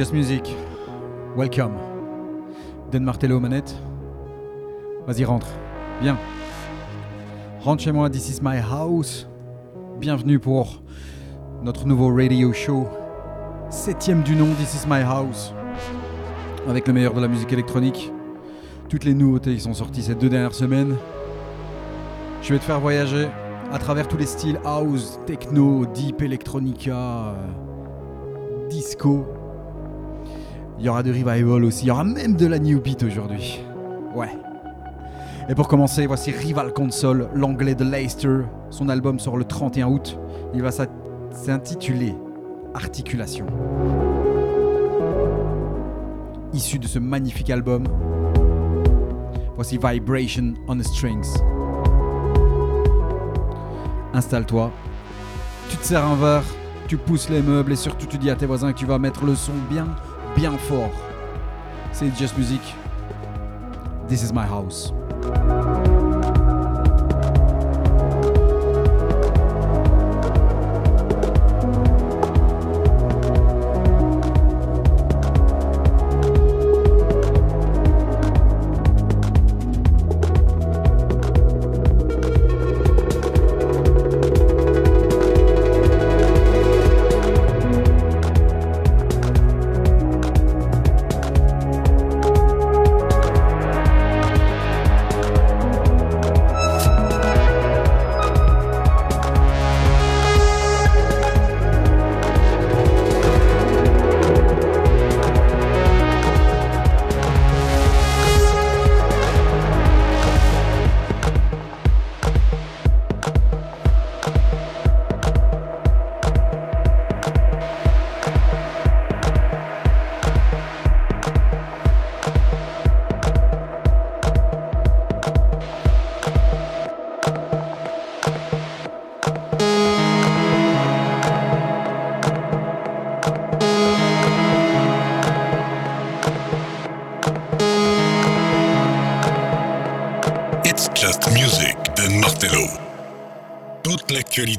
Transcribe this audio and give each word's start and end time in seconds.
Just 0.00 0.14
Music. 0.14 0.56
Welcome. 1.36 1.74
Dan 2.90 3.04
Martello 3.04 3.36
aux 3.36 3.40
manettes. 3.40 3.74
Vas-y, 5.06 5.26
rentre. 5.26 5.46
Viens. 6.00 6.16
Rentre 7.60 7.82
chez 7.82 7.92
moi, 7.92 8.08
this 8.08 8.30
is 8.30 8.40
my 8.40 8.56
house. 8.56 9.26
Bienvenue 9.98 10.38
pour 10.38 10.80
notre 11.62 11.86
nouveau 11.86 12.16
radio 12.16 12.50
show. 12.54 12.88
Septième 13.68 14.22
du 14.22 14.36
nom, 14.36 14.46
this 14.54 14.72
is 14.72 14.86
my 14.88 15.02
house. 15.02 15.52
Avec 16.66 16.86
le 16.88 16.94
meilleur 16.94 17.12
de 17.12 17.20
la 17.20 17.28
musique 17.28 17.52
électronique. 17.52 18.10
Toutes 18.88 19.04
les 19.04 19.12
nouveautés 19.12 19.54
qui 19.54 19.60
sont 19.60 19.74
sorties 19.74 20.04
ces 20.04 20.14
deux 20.14 20.30
dernières 20.30 20.54
semaines. 20.54 20.96
Je 22.40 22.54
vais 22.54 22.58
te 22.58 22.64
faire 22.64 22.80
voyager 22.80 23.28
à 23.70 23.78
travers 23.78 24.08
tous 24.08 24.16
les 24.16 24.24
styles 24.24 24.60
house, 24.64 25.20
techno, 25.26 25.84
deep, 25.84 26.22
electronica, 26.22 27.36
disco, 28.70 29.26
il 30.80 30.86
y 30.86 30.88
aura 30.88 31.02
du 31.02 31.10
revival 31.10 31.64
aussi. 31.64 31.84
Il 31.84 31.88
y 31.88 31.90
aura 31.90 32.04
même 32.04 32.36
de 32.36 32.46
la 32.46 32.58
new 32.58 32.80
beat 32.80 33.02
aujourd'hui. 33.02 33.60
Ouais. 34.14 34.30
Et 35.48 35.54
pour 35.54 35.68
commencer, 35.68 36.06
voici 36.06 36.30
Rival 36.30 36.72
Console, 36.72 37.28
l'anglais 37.34 37.74
de 37.74 37.84
Leicester. 37.84 38.38
Son 38.70 38.88
album 38.88 39.18
sort 39.18 39.36
le 39.36 39.44
31 39.44 39.88
août. 39.88 40.18
Il 40.54 40.62
va 40.62 40.70
s'intituler 40.70 42.14
Articulation. 42.72 43.46
Issu 46.54 46.78
de 46.78 46.86
ce 46.86 46.98
magnifique 46.98 47.50
album, 47.50 47.84
voici 49.54 49.78
Vibration 49.78 50.54
on 50.66 50.76
the 50.76 50.82
Strings. 50.82 51.36
Installe-toi, 54.14 54.72
tu 55.68 55.76
te 55.76 55.84
sers 55.84 56.04
un 56.04 56.16
verre, 56.16 56.44
tu 56.88 56.96
pousses 56.96 57.28
les 57.28 57.42
meubles 57.42 57.72
et 57.72 57.76
surtout 57.76 58.06
tu 58.06 58.18
dis 58.18 58.30
à 58.30 58.34
tes 58.34 58.46
voisins 58.46 58.72
que 58.72 58.78
tu 58.78 58.86
vas 58.86 58.98
mettre 58.98 59.24
le 59.24 59.36
son 59.36 59.52
bien 59.70 59.86
bien 60.36 60.56
fort. 60.58 60.92
C'est 61.92 62.14
Just 62.16 62.36
Music. 62.36 62.60
This 64.08 64.22
is 64.22 64.32
my 64.32 64.46
house. 64.46 64.92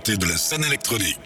De 0.04 0.26
la 0.28 0.36
scène 0.36 0.66
électronique. 0.66 1.21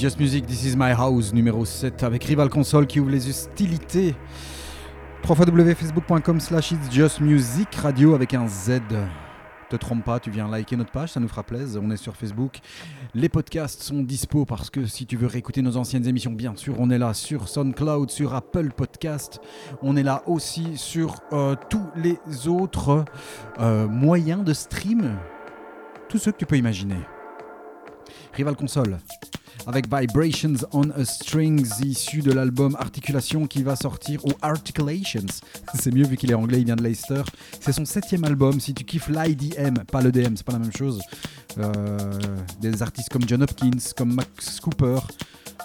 Just 0.00 0.18
Music, 0.18 0.46
This 0.46 0.64
Is 0.64 0.76
My 0.78 0.92
House, 0.92 1.34
numéro 1.34 1.62
7, 1.66 2.04
avec 2.04 2.24
Rival 2.24 2.48
Console 2.48 2.86
qui 2.86 3.00
ouvre 3.00 3.10
les 3.10 3.28
hostilités. 3.28 4.14
www.facebook.com 5.28 6.40
slash 6.40 6.72
It's 6.72 6.90
Just 6.90 7.20
Music 7.20 7.74
Radio 7.74 8.14
avec 8.14 8.32
un 8.32 8.48
Z. 8.48 8.80
Te 9.68 9.76
trompe 9.76 10.02
pas, 10.02 10.18
tu 10.18 10.30
viens 10.30 10.48
liker 10.48 10.78
notre 10.78 10.90
page, 10.90 11.10
ça 11.10 11.20
nous 11.20 11.28
fera 11.28 11.42
plaisir. 11.42 11.82
On 11.84 11.90
est 11.90 11.98
sur 11.98 12.16
Facebook. 12.16 12.60
Les 13.12 13.28
podcasts 13.28 13.82
sont 13.82 14.00
dispo 14.00 14.46
parce 14.46 14.70
que 14.70 14.86
si 14.86 15.04
tu 15.04 15.18
veux 15.18 15.26
réécouter 15.26 15.60
nos 15.60 15.76
anciennes 15.76 16.06
émissions, 16.06 16.32
bien 16.32 16.56
sûr, 16.56 16.76
on 16.78 16.88
est 16.88 16.96
là 16.96 17.12
sur 17.12 17.46
SoundCloud, 17.46 18.08
sur 18.08 18.34
Apple 18.34 18.70
Podcast. 18.70 19.38
On 19.82 19.98
est 19.98 20.02
là 20.02 20.22
aussi 20.26 20.78
sur 20.78 21.16
euh, 21.34 21.56
tous 21.68 21.90
les 21.96 22.48
autres 22.48 23.04
euh, 23.58 23.86
moyens 23.86 24.44
de 24.44 24.54
stream. 24.54 25.18
Tous 26.08 26.16
ceux 26.16 26.32
que 26.32 26.38
tu 26.38 26.46
peux 26.46 26.56
imaginer. 26.56 26.96
Rival 28.32 28.56
Console 28.56 28.96
avec 29.70 29.86
Vibrations 29.86 30.66
on 30.72 30.90
a 30.90 31.04
Strings 31.04 31.84
issu 31.84 32.22
de 32.22 32.32
l'album 32.32 32.74
Articulation 32.80 33.46
qui 33.46 33.62
va 33.62 33.76
sortir 33.76 34.24
ou 34.24 34.30
Articulations. 34.42 35.26
C'est 35.74 35.94
mieux 35.94 36.04
vu 36.04 36.16
qu'il 36.16 36.32
est 36.32 36.34
anglais, 36.34 36.58
il 36.58 36.64
vient 36.64 36.74
de 36.74 36.82
Leicester. 36.82 37.22
C'est 37.60 37.70
son 37.70 37.84
septième 37.84 38.24
album. 38.24 38.58
Si 38.58 38.74
tu 38.74 38.82
kiffes 38.82 39.08
l'IDM, 39.08 39.84
pas 39.90 40.00
le 40.02 40.10
DM, 40.10 40.34
c'est 40.34 40.44
pas 40.44 40.54
la 40.54 40.58
même 40.58 40.72
chose. 40.76 41.00
Euh, 41.58 41.96
des 42.60 42.82
artistes 42.82 43.10
comme 43.10 43.22
John 43.28 43.44
Hopkins, 43.44 43.78
comme 43.96 44.12
Max 44.12 44.58
Cooper. 44.58 44.98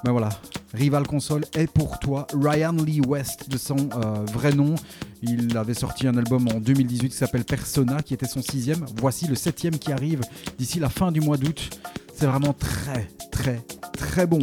Ben 0.03 0.11
voilà, 0.11 0.29
Rival 0.75 1.07
Console 1.07 1.45
est 1.53 1.71
pour 1.71 1.97
toi. 1.97 2.27
Ryan 2.39 2.73
Lee 2.73 3.01
West, 3.01 3.49
de 3.49 3.57
son 3.57 3.77
euh, 3.77 4.25
vrai 4.31 4.53
nom. 4.53 4.75
Il 5.23 5.57
avait 5.57 5.73
sorti 5.73 6.07
un 6.07 6.15
album 6.15 6.47
en 6.49 6.59
2018 6.59 7.09
qui 7.09 7.15
s'appelle 7.15 7.45
Persona, 7.45 8.03
qui 8.03 8.13
était 8.13 8.27
son 8.27 8.43
sixième. 8.43 8.85
Voici 8.97 9.25
le 9.25 9.35
septième 9.35 9.79
qui 9.79 9.91
arrive 9.91 10.21
d'ici 10.59 10.79
la 10.79 10.89
fin 10.89 11.11
du 11.11 11.21
mois 11.21 11.37
d'août. 11.37 11.71
C'est 12.15 12.27
vraiment 12.27 12.53
très, 12.53 13.09
très, 13.29 13.62
très 13.91 14.25
bon. 14.25 14.39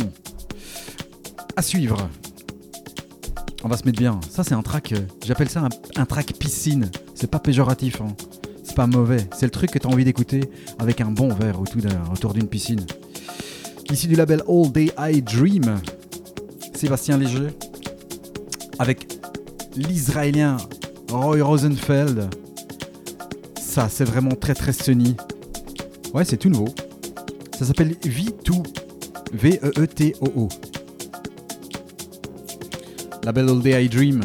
À 1.57 1.63
suivre. 1.63 1.97
On 3.65 3.69
va 3.69 3.79
se 3.79 3.85
mettre 3.85 3.99
bien. 3.99 4.21
Ça, 4.29 4.45
c'est 4.45 4.53
un 4.53 4.61
track. 4.61 4.93
Euh, 4.93 5.01
j'appelle 5.25 5.49
ça 5.49 5.67
un, 5.97 6.05
track 6.05 6.35
piscine. 6.35 6.91
C'est 7.15 7.31
pas 7.31 7.39
péjoratif. 7.39 8.03
Hein. 8.03 8.09
C'est 8.63 8.77
pas 8.77 8.87
mauvais. 8.87 9.27
C'est 9.35 9.47
le 9.47 9.51
truc 9.51 9.71
que 9.71 9.79
tu 9.79 9.87
as 9.87 9.91
envie 9.91 10.05
d'écouter 10.05 10.51
avec 10.79 11.01
un 11.01 11.11
bon 11.11 11.29
verre 11.29 11.61
autour 11.61 12.35
d'une 12.35 12.47
piscine. 12.47 12.85
Ici 13.91 14.07
du 14.07 14.17
label 14.17 14.43
All 14.47 14.71
Day 14.71 14.93
I 14.99 15.23
Dream. 15.23 15.81
Sébastien 16.75 17.17
Léger. 17.17 17.49
Avec 18.79 19.19
l'Israélien 19.77 20.59
Roy 21.11 21.43
Rosenfeld. 21.43 22.29
Ça, 23.59 23.89
c'est 23.89 24.05
vraiment 24.05 24.35
très 24.39 24.55
très 24.55 24.75
sunny. 24.75 25.17
Ouais, 26.13 26.27
c'est 26.27 26.37
tout 26.37 26.51
nouveau. 26.51 26.69
Ça 27.63 27.69
s'appelle 27.69 27.95
V2. 28.05 28.61
V-E-E-T-O-O. 29.35 30.49
La 33.23 33.31
belle 33.31 33.49
All 33.51 33.63
Day 33.63 33.85
I 33.85 33.89
Dream. 33.89 34.21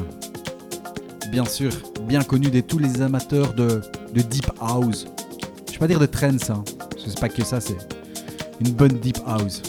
Bien 1.30 1.46
sûr, 1.46 1.72
bien 2.08 2.24
connu 2.24 2.50
de 2.50 2.62
tous 2.62 2.80
les 2.80 3.00
amateurs 3.00 3.54
de, 3.54 3.84
Deep 4.12 4.50
House. 4.60 5.06
Je 5.68 5.74
vais 5.74 5.78
pas 5.78 5.88
dire 5.88 6.00
de 6.00 6.08
trance, 6.08 6.50
hein, 6.50 6.64
parce 6.90 7.04
que 7.04 7.10
c'est 7.12 7.20
pas 7.20 7.30
que 7.30 7.46
ça, 7.46 7.62
c'est 7.62 7.78
une 8.60 8.72
bonne 8.72 8.94
Deep 8.94 9.20
House. 9.28 9.62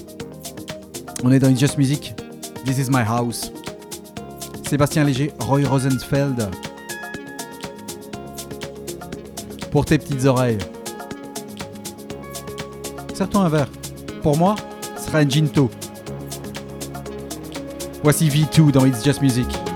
On 1.22 1.30
est 1.30 1.38
dans 1.38 1.54
Just 1.54 1.76
Music. 1.76 2.14
This 2.64 2.78
is 2.78 2.90
my 2.90 3.02
house. 3.06 3.52
Sébastien 4.66 5.04
Léger, 5.04 5.30
Roy 5.40 5.68
Rosenfeld. 5.68 6.48
Pour 9.70 9.84
tes 9.84 9.98
petites 9.98 10.24
oreilles. 10.24 10.56
Serre-toi 13.18 13.46
un. 13.46 13.68
Pour 14.22 14.36
moi, 14.36 14.54
ce 14.96 15.06
sera 15.06 15.18
un 15.18 15.28
Ginto. 15.28 15.68
Voici 18.04 18.28
V2 18.28 18.70
dans 18.70 18.86
It's 18.86 19.04
Just 19.04 19.22
Music. 19.22 19.67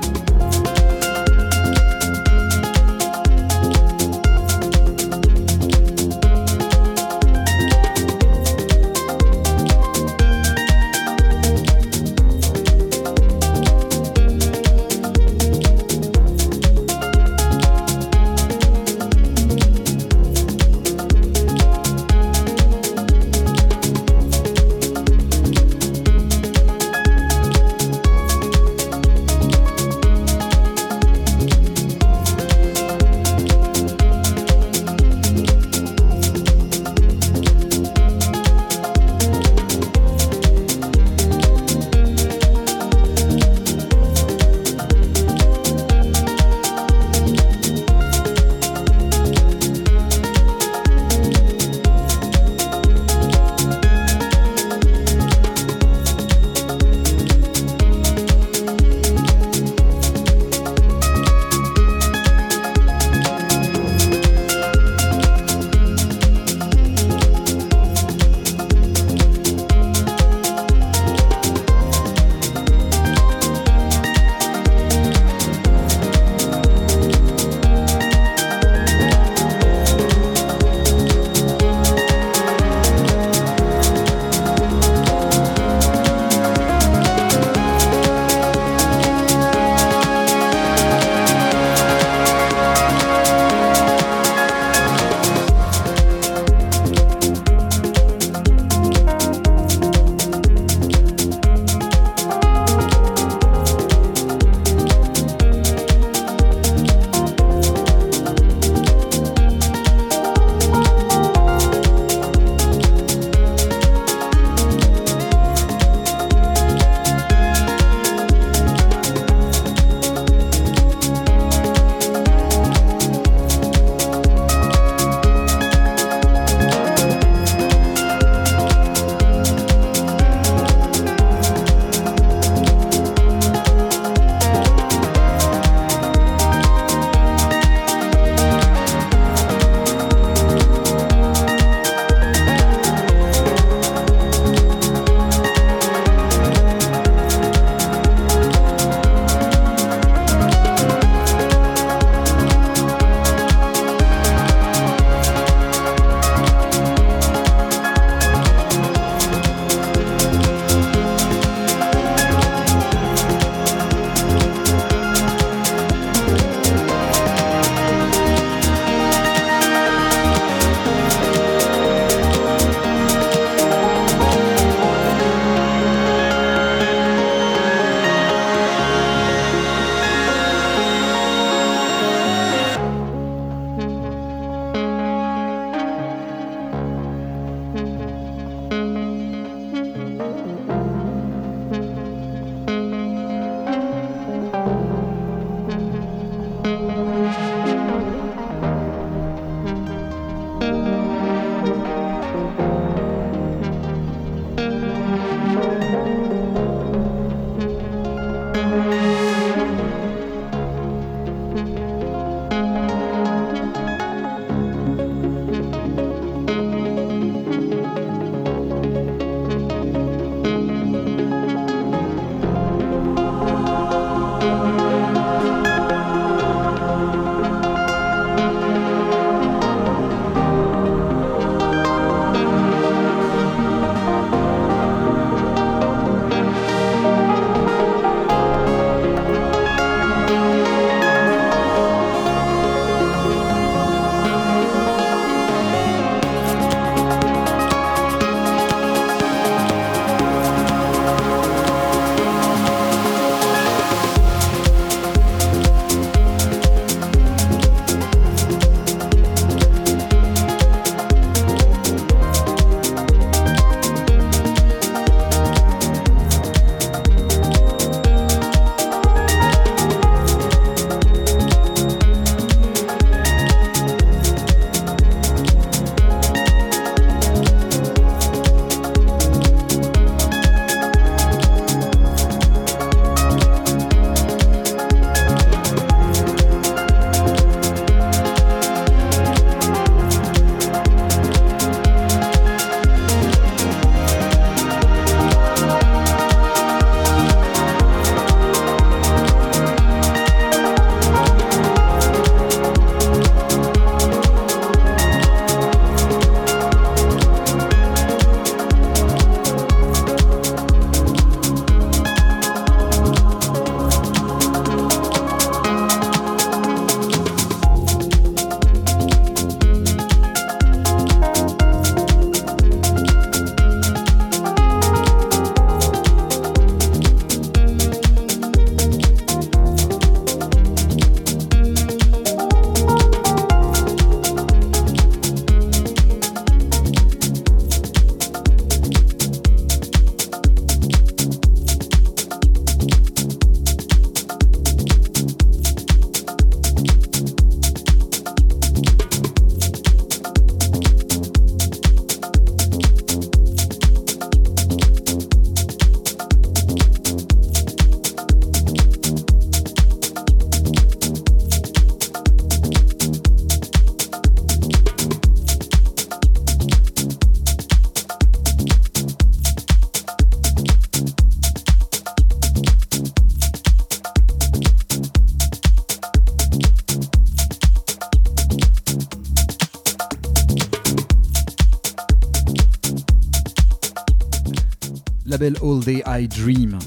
All 385.43 385.81
Day 385.81 386.03
I 386.07 386.29
Dream. 386.29 386.79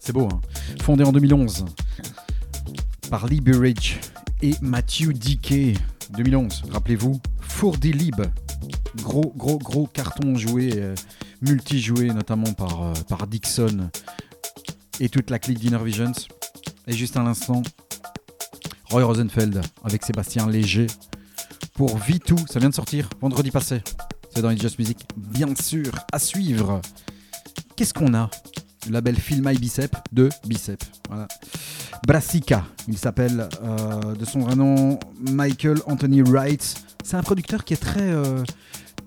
C'est 0.00 0.12
beau, 0.12 0.26
hein 0.32 0.40
Fondé 0.80 1.04
en 1.04 1.12
2011 1.12 1.66
par 3.10 3.26
Lee 3.26 3.42
Burridge 3.42 3.96
et 4.42 4.54
Matthew 4.62 5.12
Dickey. 5.12 5.74
2011, 6.16 6.64
rappelez-vous, 6.70 7.20
Fourdi 7.40 7.92
Lib. 7.92 8.22
Gros, 9.02 9.34
gros, 9.36 9.58
gros 9.58 9.86
carton 9.86 10.34
joué, 10.36 10.70
euh, 10.76 10.94
multi-joué 11.42 12.06
notamment 12.06 12.52
par, 12.54 12.82
euh, 12.82 12.92
par 13.06 13.26
Dixon 13.26 13.90
et 14.98 15.10
toute 15.10 15.28
la 15.28 15.38
clique 15.38 15.58
d'Inner 15.58 15.84
Visions. 15.84 16.12
Et 16.86 16.94
juste 16.94 17.18
à 17.18 17.22
l'instant, 17.22 17.62
Roy 18.90 19.04
Rosenfeld 19.04 19.60
avec 19.84 20.04
Sébastien 20.04 20.48
Léger 20.48 20.86
pour 21.74 21.98
V2. 21.98 22.50
Ça 22.50 22.60
vient 22.60 22.70
de 22.70 22.74
sortir 22.74 23.10
vendredi 23.20 23.50
passé. 23.50 23.82
C'est 24.34 24.40
dans 24.40 24.48
les 24.48 24.56
Just 24.56 24.78
Music, 24.78 24.98
bien 25.16 25.54
sûr, 25.54 25.92
à 26.12 26.18
suivre. 26.18 26.80
Qu'est-ce 27.78 27.94
qu'on 27.94 28.12
a? 28.12 28.28
Le 28.88 28.92
label 28.94 29.14
Feel 29.14 29.40
My 29.40 29.56
Bicep 29.56 29.94
de 30.10 30.30
Bicep. 30.48 30.82
Voilà. 31.08 31.28
Brassica, 32.04 32.64
il 32.88 32.98
s'appelle 32.98 33.48
euh, 33.62 34.16
de 34.16 34.24
son 34.24 34.40
vrai 34.40 34.56
nom 34.56 34.98
Michael 35.30 35.76
Anthony 35.86 36.22
Wright. 36.22 36.74
C'est 37.04 37.16
un 37.16 37.22
producteur 37.22 37.64
qui 37.64 37.74
est 37.74 37.76
très, 37.76 38.00
euh, 38.02 38.42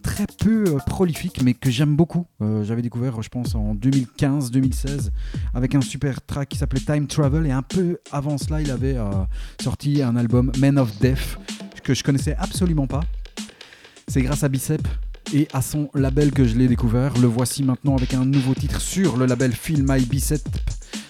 très 0.03 0.25
peu 0.39 0.63
euh, 0.69 0.77
prolifique, 0.85 1.43
mais 1.43 1.53
que 1.53 1.69
j'aime 1.69 1.97
beaucoup. 1.97 2.27
J'avais 2.63 2.81
découvert, 2.81 3.21
je 3.21 3.27
pense, 3.27 3.55
en 3.55 3.75
2015-2016 3.75 5.09
avec 5.53 5.75
un 5.75 5.81
super 5.81 6.21
track 6.25 6.47
qui 6.47 6.57
s'appelait 6.57 6.79
Time 6.79 7.07
Travel. 7.07 7.45
Et 7.47 7.51
un 7.51 7.63
peu 7.63 7.97
avant 8.13 8.37
cela, 8.37 8.61
il 8.61 8.71
avait 8.71 8.95
sorti 9.61 10.01
un 10.01 10.15
album 10.15 10.49
Men 10.57 10.79
of 10.79 10.97
Death 10.99 11.37
que 11.83 11.93
je 11.93 12.05
connaissais 12.05 12.37
absolument 12.39 12.87
pas. 12.87 13.01
C'est 14.07 14.21
grâce 14.21 14.45
à 14.45 14.47
Bicep 14.47 14.87
et 15.33 15.47
à 15.53 15.61
son 15.61 15.89
label 15.93 16.31
que 16.31 16.45
je 16.45 16.55
l'ai 16.55 16.67
découvert. 16.67 17.17
Le 17.17 17.27
voici 17.27 17.63
maintenant 17.63 17.95
avec 17.95 18.13
un 18.13 18.25
nouveau 18.25 18.53
titre 18.53 18.81
sur 18.81 19.17
le 19.17 19.25
label 19.25 19.53
Feel 19.53 19.83
My 19.87 20.03
Bicep. 20.05 20.41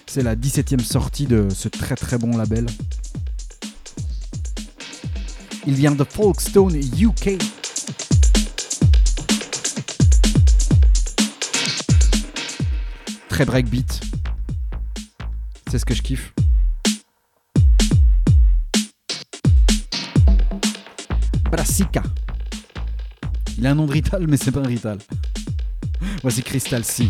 C'est 0.06 0.22
la 0.22 0.36
17e 0.36 0.80
sortie 0.80 1.26
de 1.26 1.48
ce 1.50 1.68
très 1.68 1.94
très 1.94 2.18
bon 2.18 2.36
label. 2.36 2.66
Il 5.66 5.74
vient 5.74 5.92
de 5.92 6.04
Folkestone, 6.04 6.76
UK. 6.76 7.38
Très 13.28 13.44
breakbeat. 13.44 14.00
C'est 15.70 15.78
ce 15.78 15.84
que 15.84 15.94
je 15.94 16.02
kiffe. 16.02 16.34
Brassica. 21.50 22.02
Il 23.62 23.68
a 23.68 23.70
un 23.70 23.74
nom 23.76 23.86
de 23.86 23.92
Rital, 23.92 24.26
mais 24.26 24.36
c'est 24.36 24.50
pas 24.50 24.58
un 24.58 24.66
Rital. 24.66 24.98
Voici 26.20 26.42
Crystal 26.42 26.82
C. 26.84 27.08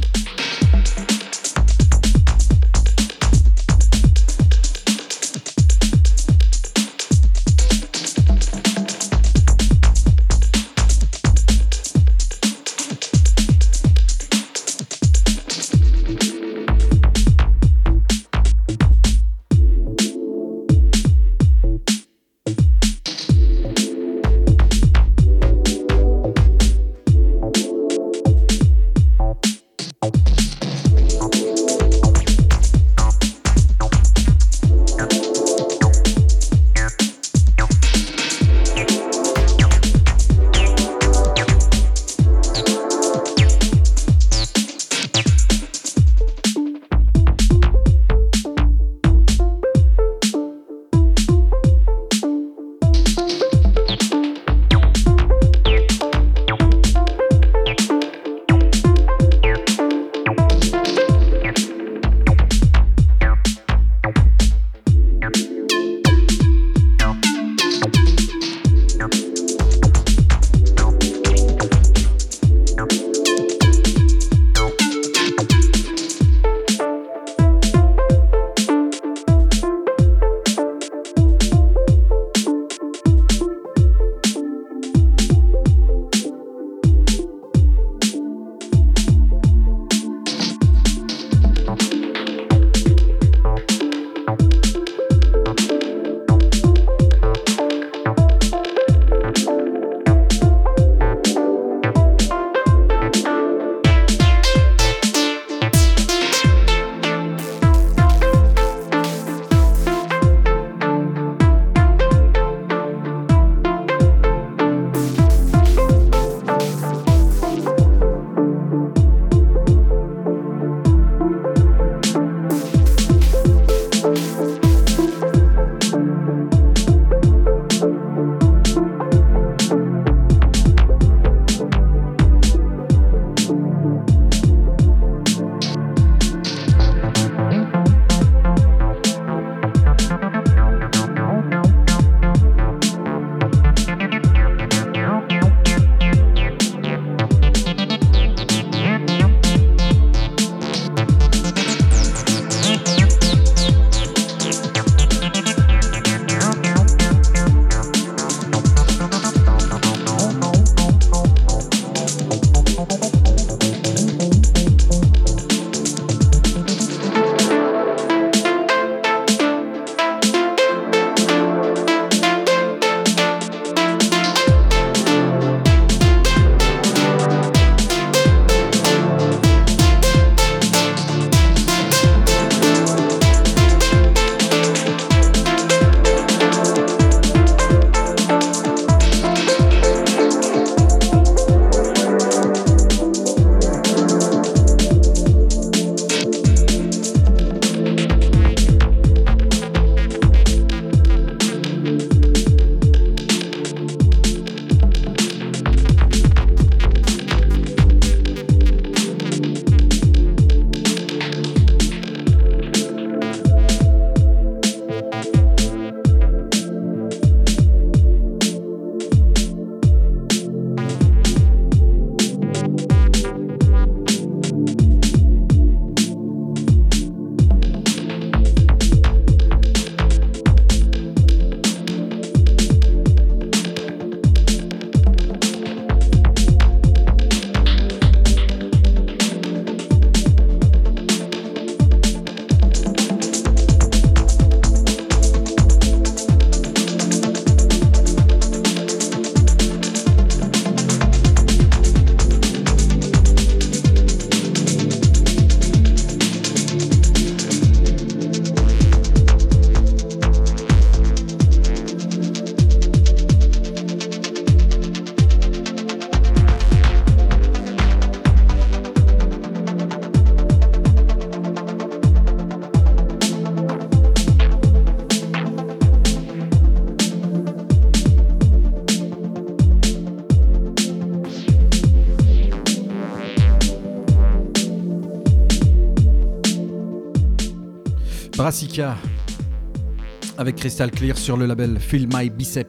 Avec 290.36 290.56
Crystal 290.56 290.90
Clear 290.90 291.16
sur 291.16 291.38
le 291.38 291.46
label 291.46 291.80
Feel 291.80 292.06
My 292.12 292.28
Bicep. 292.28 292.68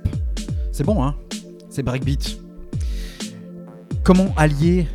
C'est 0.72 0.86
bon, 0.86 1.04
hein? 1.04 1.14
C'est 1.70 1.84
breakbeat. 1.84 2.40
Comment 4.02 4.34
allier 4.38 4.88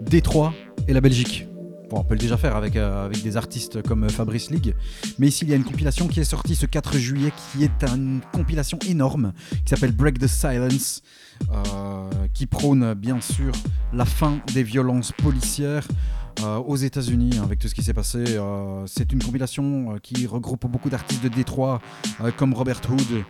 Détroit 0.00 0.52
et 0.88 0.94
la 0.94 1.00
Belgique? 1.00 1.46
Bon, 1.88 1.98
on 1.98 2.04
peut 2.04 2.14
le 2.14 2.20
déjà 2.20 2.36
faire 2.36 2.56
avec, 2.56 2.74
euh, 2.74 3.08
des 3.08 3.36
artistes 3.36 3.82
comme 3.82 4.10
Fabrice 4.10 4.50
League. 4.50 4.74
Mais 5.20 5.28
ici, 5.28 5.44
il 5.44 5.50
y 5.50 5.52
a 5.52 5.56
une 5.56 5.64
compilation 5.64 6.08
qui 6.08 6.18
est 6.18 6.24
sortie 6.24 6.56
ce 6.56 6.66
4 6.66 6.96
juillet, 6.96 7.32
qui 7.52 7.62
est 7.62 7.84
une 7.84 8.20
compilation 8.32 8.80
énorme, 8.88 9.32
qui 9.64 9.70
s'appelle 9.70 9.92
Break 9.92 10.18
the 10.18 10.26
Silence, 10.26 11.02
euh, 11.52 12.10
qui 12.34 12.46
prône 12.46 12.94
bien 12.94 13.20
sûr 13.20 13.52
la 13.92 14.04
fin 14.04 14.40
des 14.54 14.64
violences 14.64 15.12
policières. 15.12 15.86
Euh, 16.44 16.56
aux 16.58 16.76
États-Unis, 16.76 17.38
avec 17.42 17.58
tout 17.58 17.68
ce 17.68 17.74
qui 17.74 17.82
s'est 17.82 17.94
passé, 17.94 18.24
c'est 18.86 19.12
une 19.12 19.22
compilation 19.22 19.98
qui 20.02 20.26
regroupe 20.26 20.66
beaucoup 20.66 20.88
d'artistes 20.88 21.22
de 21.22 21.28
Détroit, 21.28 21.80
comme 22.36 22.54
Robert 22.54 22.80
Hood, 22.88 23.00
euh, 23.12 23.22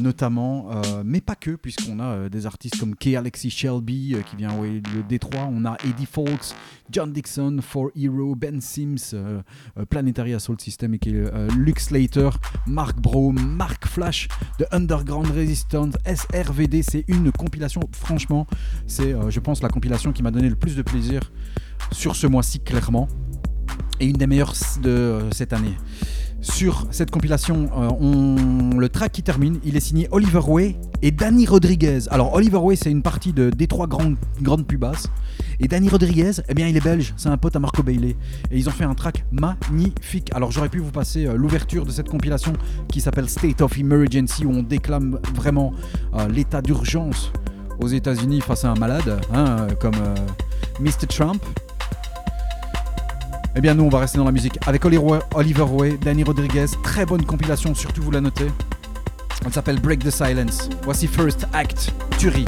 notamment, 0.00 0.70
euh, 0.70 1.02
mais 1.04 1.20
pas 1.20 1.34
que, 1.34 1.52
puisqu'on 1.52 1.98
a 2.00 2.04
euh, 2.04 2.28
des 2.28 2.46
artistes 2.46 2.78
comme 2.78 2.94
K. 2.94 3.14
Alexis 3.16 3.50
Shelby 3.50 4.16
qui 4.28 4.36
vient 4.36 4.56
ouais, 4.58 4.80
de 4.80 5.02
Détroit, 5.08 5.48
on 5.50 5.64
a 5.64 5.76
Eddie 5.84 6.06
Fawkes, 6.06 6.54
John 6.90 7.12
Dixon, 7.12 7.58
For 7.60 7.90
Hero, 7.96 8.34
Ben 8.34 8.60
Sims, 8.60 9.14
Planetary 9.90 10.34
Assault 10.34 10.58
System, 10.60 10.96
Luke 11.56 11.80
Slater, 11.80 12.30
Mark 12.66 13.00
Bro, 13.00 13.32
Mark 13.32 13.86
Flash, 13.86 14.28
de 14.58 14.66
Underground 14.70 15.26
Resistance, 15.30 15.94
SRVD. 16.06 16.82
C'est 16.82 17.04
une 17.08 17.32
compilation, 17.32 17.80
franchement, 17.92 18.46
c'est, 18.86 19.14
je 19.30 19.40
pense, 19.40 19.62
la 19.62 19.68
compilation 19.68 20.12
qui 20.12 20.22
m'a 20.22 20.30
donné 20.30 20.48
le 20.48 20.54
plus 20.54 20.76
de 20.76 20.82
plaisir 20.82 21.32
sur 21.90 22.14
ce 22.14 22.26
mois-ci, 22.26 22.60
clairement, 22.60 23.08
et 23.98 24.06
une 24.06 24.16
des 24.16 24.26
meilleures 24.26 24.54
de 24.80 25.22
cette 25.32 25.52
année 25.52 25.74
sur 26.50 26.86
cette 26.90 27.10
compilation, 27.10 27.68
euh, 27.76 28.78
le 28.78 28.88
track 28.88 29.12
qui 29.12 29.22
termine, 29.22 29.58
il 29.64 29.76
est 29.76 29.80
signé 29.80 30.08
Oliver 30.10 30.40
Way 30.46 30.76
et 31.02 31.10
Danny 31.10 31.44
Rodriguez. 31.44 32.00
Alors 32.10 32.34
Oliver 32.34 32.58
Way, 32.58 32.76
c'est 32.76 32.90
une 32.90 33.02
partie 33.02 33.32
de, 33.32 33.50
des 33.50 33.66
trois 33.66 33.86
grandes, 33.86 34.16
grandes. 34.40 34.64
Et 35.60 35.68
Danny 35.68 35.88
Rodriguez, 35.88 36.32
eh 36.48 36.54
bien 36.54 36.68
il 36.68 36.76
est 36.76 36.84
belge, 36.84 37.14
c'est 37.16 37.28
un 37.28 37.36
pote 37.36 37.56
à 37.56 37.58
Marco 37.58 37.82
Bailey. 37.82 38.16
Et 38.50 38.58
ils 38.58 38.68
ont 38.68 38.72
fait 38.72 38.84
un 38.84 38.94
track 38.94 39.24
magnifique. 39.32 40.30
Alors 40.34 40.52
j'aurais 40.52 40.68
pu 40.68 40.78
vous 40.78 40.90
passer 40.90 41.26
euh, 41.26 41.34
l'ouverture 41.34 41.84
de 41.84 41.90
cette 41.90 42.08
compilation 42.08 42.52
qui 42.88 43.00
s'appelle 43.00 43.28
State 43.28 43.60
of 43.60 43.76
Emergency, 43.78 44.44
où 44.46 44.50
on 44.50 44.62
déclame 44.62 45.18
vraiment 45.34 45.72
euh, 46.14 46.28
l'état 46.28 46.62
d'urgence 46.62 47.32
aux 47.80 47.88
États-Unis 47.88 48.40
face 48.40 48.64
à 48.64 48.70
un 48.70 48.76
malade, 48.76 49.20
hein, 49.32 49.66
comme 49.80 49.96
Mr. 50.80 51.06
Trump. 51.08 51.42
Eh 53.58 53.62
bien, 53.62 53.74
nous, 53.74 53.84
on 53.84 53.88
va 53.88 54.00
rester 54.00 54.18
dans 54.18 54.24
la 54.24 54.32
musique 54.32 54.58
avec 54.66 54.84
Oliver 54.84 55.62
Way, 55.62 55.98
Danny 56.02 56.22
Rodriguez. 56.24 56.66
Très 56.82 57.06
bonne 57.06 57.24
compilation, 57.24 57.74
surtout 57.74 58.02
vous 58.02 58.10
la 58.10 58.20
notez. 58.20 58.48
Elle 59.46 59.52
s'appelle 59.52 59.80
Break 59.80 60.00
the 60.00 60.10
Silence. 60.10 60.68
Voici 60.82 61.06
First 61.06 61.46
Act, 61.54 61.90
Tuerie. 62.18 62.44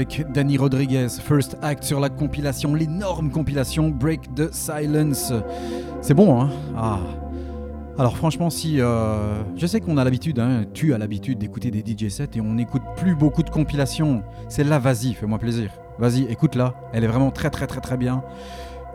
Avec 0.00 0.24
Danny 0.32 0.56
Rodriguez, 0.56 1.08
First 1.10 1.58
Act 1.60 1.84
sur 1.84 2.00
la 2.00 2.08
compilation, 2.08 2.74
l'énorme 2.74 3.30
compilation 3.30 3.90
Break 3.90 4.34
the 4.34 4.50
Silence. 4.50 5.30
C'est 6.00 6.14
bon, 6.14 6.40
hein? 6.40 6.48
Ah. 6.74 7.00
Alors 7.98 8.16
franchement, 8.16 8.48
si 8.48 8.80
euh, 8.80 9.42
je 9.56 9.66
sais 9.66 9.82
qu'on 9.82 9.98
a 9.98 10.04
l'habitude, 10.04 10.38
hein, 10.38 10.64
tu 10.72 10.94
as 10.94 10.98
l'habitude 10.98 11.36
d'écouter 11.36 11.70
des 11.70 11.80
DJ 11.80 12.08
sets 12.08 12.30
et 12.36 12.40
on 12.40 12.54
n'écoute 12.54 12.80
plus 12.96 13.14
beaucoup 13.14 13.42
de 13.42 13.50
compilations. 13.50 14.22
Celle-là, 14.48 14.78
vas-y, 14.78 15.12
fais-moi 15.12 15.38
plaisir. 15.38 15.70
Vas-y, 15.98 16.22
écoute-la. 16.30 16.72
Elle 16.94 17.04
est 17.04 17.08
vraiment 17.08 17.30
très 17.30 17.50
très 17.50 17.66
très 17.66 17.82
très 17.82 17.98
bien 17.98 18.24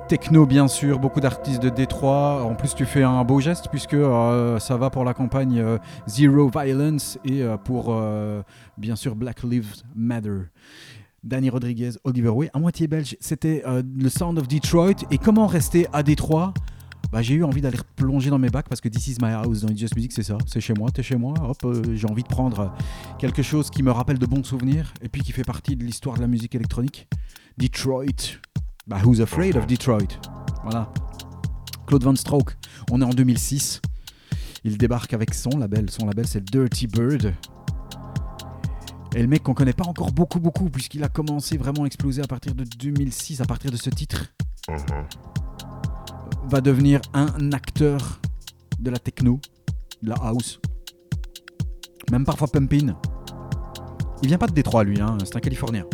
techno 0.08 0.46
bien 0.46 0.68
sûr, 0.68 1.00
beaucoup 1.00 1.20
d'artistes 1.20 1.64
de 1.64 1.70
Détroit. 1.70 2.44
En 2.44 2.54
plus 2.54 2.76
tu 2.76 2.86
fais 2.86 3.02
un 3.02 3.24
beau 3.24 3.40
geste 3.40 3.70
puisque 3.72 3.96
euh, 3.96 4.60
ça 4.60 4.78
va 4.78 4.92
pour 4.92 5.04
la 5.04 5.16
campagne 5.16 5.60
euh, 5.60 5.80
Zero 6.08 6.48
Violence 6.50 7.18
et 7.26 7.44
pour 7.64 8.00
bien 8.78 8.96
sûr 8.96 9.16
Black 9.16 9.44
Lives 9.44 9.84
Matter. 9.96 10.42
Danny 11.26 11.50
Rodriguez, 11.50 11.94
Oliver 12.04 12.30
Way, 12.30 12.52
à 12.54 12.60
moitié 12.60 12.88
belge, 12.88 13.18
c'était 13.20 13.64
le 13.66 14.10
Sound 14.10 14.38
of 14.38 14.48
Detroit. 14.48 14.94
Et 15.10 15.18
comment 15.18 15.48
rester 15.48 15.88
à 15.92 16.04
Détroit? 16.04 16.54
Bah, 17.12 17.24
j'ai 17.24 17.34
eu 17.34 17.44
envie 17.44 17.62
d'aller 17.62 17.80
plonger 17.96 18.30
dans 18.30 18.38
mes 18.38 18.50
bacs 18.50 18.70
parce 18.70 18.80
que 18.80 18.90
This 18.90 19.08
is 19.08 19.18
my 19.22 19.32
house 19.32 19.62
dans 19.62 19.76
Just 19.76 19.96
Music, 19.96 20.12
c'est 20.12 20.24
ça. 20.24 20.38
C'est 20.46 20.60
chez 20.62 20.74
moi, 20.74 20.92
t'es 20.92 21.02
chez 21.02 21.16
moi. 21.16 21.34
Hop, 21.42 21.66
j'ai 21.94 22.08
envie 22.08 22.24
de 22.24 22.28
prendre 22.28 22.76
quelque 23.18 23.42
chose 23.42 23.72
qui 23.72 23.82
me 23.82 23.92
rappelle 23.92 24.20
de 24.20 24.26
bons 24.26 24.44
souvenirs 24.44 24.94
et 25.02 25.10
puis 25.10 25.24
qui 25.24 25.32
fait 25.32 25.44
partie 25.44 25.76
de 25.76 25.84
l'histoire 25.84 26.16
de 26.16 26.22
la 26.22 26.28
musique 26.28 26.54
électronique. 26.54 27.08
Detroit, 27.58 28.38
bah, 28.86 28.98
Who's 29.04 29.20
Afraid 29.20 29.56
of 29.56 29.66
Detroit? 29.66 30.20
Voilà. 30.64 30.92
Claude 31.88 32.04
Van 32.04 32.16
Stroke. 32.16 32.56
On 32.92 33.02
est 33.02 33.06
en 33.06 33.10
2006. 33.10 33.82
Il 34.64 34.78
débarque 34.78 35.14
avec 35.14 35.34
son 35.34 35.58
label. 35.58 35.90
Son 35.90 36.06
label, 36.06 36.28
c'est 36.28 36.44
Dirty 36.44 36.86
Bird. 36.88 37.34
Et 39.16 39.22
le 39.22 39.30
mec 39.30 39.44
qu'on 39.44 39.54
connaît 39.54 39.72
pas 39.72 39.86
encore 39.86 40.12
beaucoup, 40.12 40.42
beaucoup, 40.42 40.70
puisqu'il 40.70 41.02
a 41.06 41.08
commencé 41.08 41.56
vraiment 41.56 41.84
à 41.84 41.86
exploser 41.86 42.22
à 42.22 42.28
partir 42.28 42.54
de 42.54 42.66
2006, 42.66 43.40
à 43.40 43.46
partir 43.46 43.72
de 43.72 43.78
ce 43.78 43.90
titre, 43.90 44.26
uh-huh. 44.68 45.06
va 46.50 46.60
devenir 46.60 47.00
un 47.14 47.54
acteur 47.54 48.20
de 48.78 48.90
la 48.90 49.00
techno, 49.00 49.40
de 50.04 50.10
la 50.10 50.16
house, 50.16 50.60
même 52.12 52.26
parfois 52.26 52.50
pumping. 52.50 52.92
Il 54.22 54.28
vient 54.28 54.38
pas 54.38 54.48
de 54.48 54.54
Détroit, 54.54 54.84
lui, 54.84 55.00
hein, 55.00 55.18
c'est 55.24 55.38
un 55.38 55.40
Californien. 55.40 55.86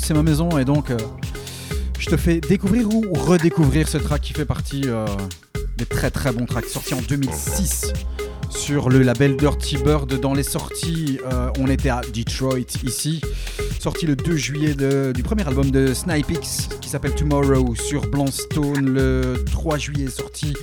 c'est 0.06 0.14
ma 0.14 0.22
maison, 0.22 0.56
et 0.56 0.64
donc 0.64 0.92
euh, 0.92 0.96
je 1.98 2.08
te 2.08 2.16
fais 2.16 2.38
découvrir 2.38 2.86
ou 2.94 3.12
redécouvrir 3.12 3.88
ce 3.88 3.98
track 3.98 4.20
qui 4.20 4.34
fait 4.34 4.44
partie 4.44 4.82
euh, 4.86 5.04
des 5.78 5.84
très 5.84 6.12
très 6.12 6.30
bons 6.30 6.46
tracks 6.46 6.66
sortis 6.66 6.94
en 6.94 7.02
2006 7.08 7.92
sur 8.48 8.88
le 8.88 9.02
label 9.02 9.36
Dirty 9.36 9.78
Bird. 9.78 10.20
Dans 10.20 10.32
les 10.32 10.44
sorties, 10.44 11.18
euh, 11.26 11.50
on 11.58 11.66
était 11.66 11.88
à 11.88 12.02
Detroit 12.14 12.60
ici. 12.84 13.20
Sorti 13.80 14.06
le 14.06 14.14
2 14.14 14.36
juillet 14.36 14.76
du 15.12 15.24
premier 15.24 15.44
album 15.44 15.72
de 15.72 15.92
Snipix 15.92 16.68
qui 16.80 16.88
s'appelle 16.88 17.16
Tomorrow 17.16 17.74
sur 17.74 18.04
Stone. 18.30 18.88
Le 18.88 19.44
3 19.50 19.76
juillet 19.76 20.08
sorti 20.08 20.54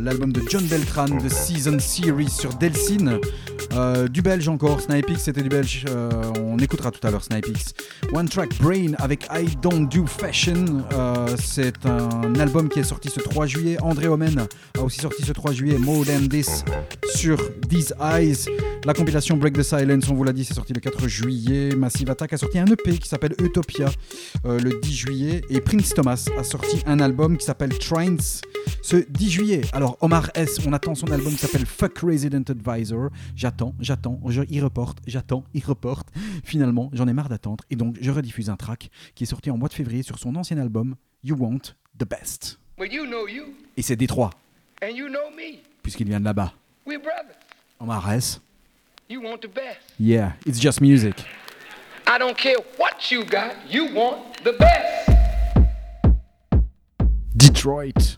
l'album 0.00 0.32
de 0.32 0.42
John 0.48 0.64
Beltran 0.66 1.06
de 1.06 1.28
Season 1.28 1.80
Series 1.80 2.30
sur 2.30 2.54
Delsin. 2.54 3.18
Du 4.10 4.22
belge 4.22 4.48
encore, 4.48 4.80
Snipix 4.80 5.22
c'était 5.22 5.42
du 5.42 5.48
belge, 5.48 5.86
on 6.40 6.58
écoutera 6.58 6.92
tout 6.92 7.04
à 7.04 7.10
l'heure 7.10 7.24
Snipix. 7.24 7.74
One 8.14 8.28
Track 8.28 8.56
Brain 8.60 8.92
avec 8.98 9.26
I 9.32 9.56
Don't 9.60 9.88
Do 9.88 10.06
Fashion, 10.06 10.84
c'est 11.36 11.84
un 11.84 12.34
album 12.36 12.68
qui 12.68 12.78
est 12.78 12.84
sorti 12.84 13.08
ce 13.10 13.18
3 13.18 13.46
juillet. 13.46 13.76
André 13.82 14.06
Omen 14.06 14.46
a 14.78 14.82
aussi 14.82 15.00
sorti 15.00 15.24
ce 15.24 15.32
3 15.32 15.50
juillet 15.52 15.78
More 15.78 16.04
Than 16.04 16.28
This 16.28 16.64
sur 17.16 17.38
These 17.68 17.92
Eyes. 18.00 18.46
La 18.86 18.92
compilation 18.92 19.38
Break 19.38 19.54
the 19.54 19.62
Silence, 19.62 20.10
on 20.10 20.14
vous 20.14 20.24
l'a 20.24 20.34
dit, 20.34 20.44
c'est 20.44 20.52
sorti 20.52 20.74
le 20.74 20.80
4 20.80 21.08
juillet. 21.08 21.74
Massive 21.74 22.10
Attack 22.10 22.34
a 22.34 22.36
sorti 22.36 22.58
un 22.58 22.66
EP 22.66 22.98
qui 22.98 23.08
s'appelle 23.08 23.34
Utopia 23.42 23.88
le 24.44 24.78
10 24.78 24.94
juillet. 24.94 25.40
Et 25.48 25.62
Prince 25.62 25.94
Thomas 25.94 26.28
a 26.38 26.44
sorti 26.44 26.82
un 26.84 27.00
album 27.00 27.38
qui 27.38 27.46
s'appelle 27.46 27.78
Trains 27.78 28.42
ce 28.82 28.96
10 28.96 29.30
juillet. 29.30 29.62
Alors 29.72 29.96
Omar 30.02 30.30
S, 30.34 30.58
on 30.66 30.74
attend 30.74 30.94
son 30.94 31.10
album 31.12 31.32
qui 31.32 31.38
s'appelle 31.38 31.64
Fuck 31.64 31.98
Resident 32.00 32.42
Advisor. 32.46 33.08
J'attends, 33.34 33.74
j'attends, 33.80 34.20
il 34.50 34.62
reporte, 34.62 34.98
j'attends, 35.06 35.44
il 35.54 35.64
reporte. 35.64 36.08
Finalement, 36.44 36.90
j'en 36.92 37.08
ai 37.08 37.14
marre 37.14 37.30
d'attendre 37.30 37.64
et 37.70 37.76
donc 37.76 37.96
je 37.98 38.10
rediffuse 38.10 38.50
un 38.50 38.56
track 38.56 38.90
qui 39.14 39.24
est 39.24 39.26
sorti 39.26 39.50
en 39.50 39.56
mois 39.56 39.70
de 39.70 39.74
février 39.74 40.02
sur 40.02 40.18
son 40.18 40.36
ancien 40.36 40.58
album 40.58 40.96
You 41.22 41.36
Want 41.38 41.72
the 41.98 42.06
Best. 42.06 42.60
Et 43.78 43.82
c'est 43.82 43.96
Détroit. 43.96 44.28
Puisqu'il 45.82 46.06
vient 46.06 46.20
de 46.20 46.26
là-bas. 46.26 46.52
Omar 47.80 48.12
S. 48.12 48.42
You 49.06 49.20
want 49.20 49.42
the 49.42 49.48
best. 49.48 49.80
Yeah, 49.98 50.32
it's 50.46 50.58
just 50.58 50.80
music. 50.80 51.22
I 52.06 52.16
don't 52.16 52.36
care 52.38 52.56
what 52.78 53.10
you 53.10 53.24
got, 53.24 53.54
you 53.70 53.92
want 53.94 54.42
the 54.42 54.54
best. 54.54 55.10
Detroit. 57.36 58.16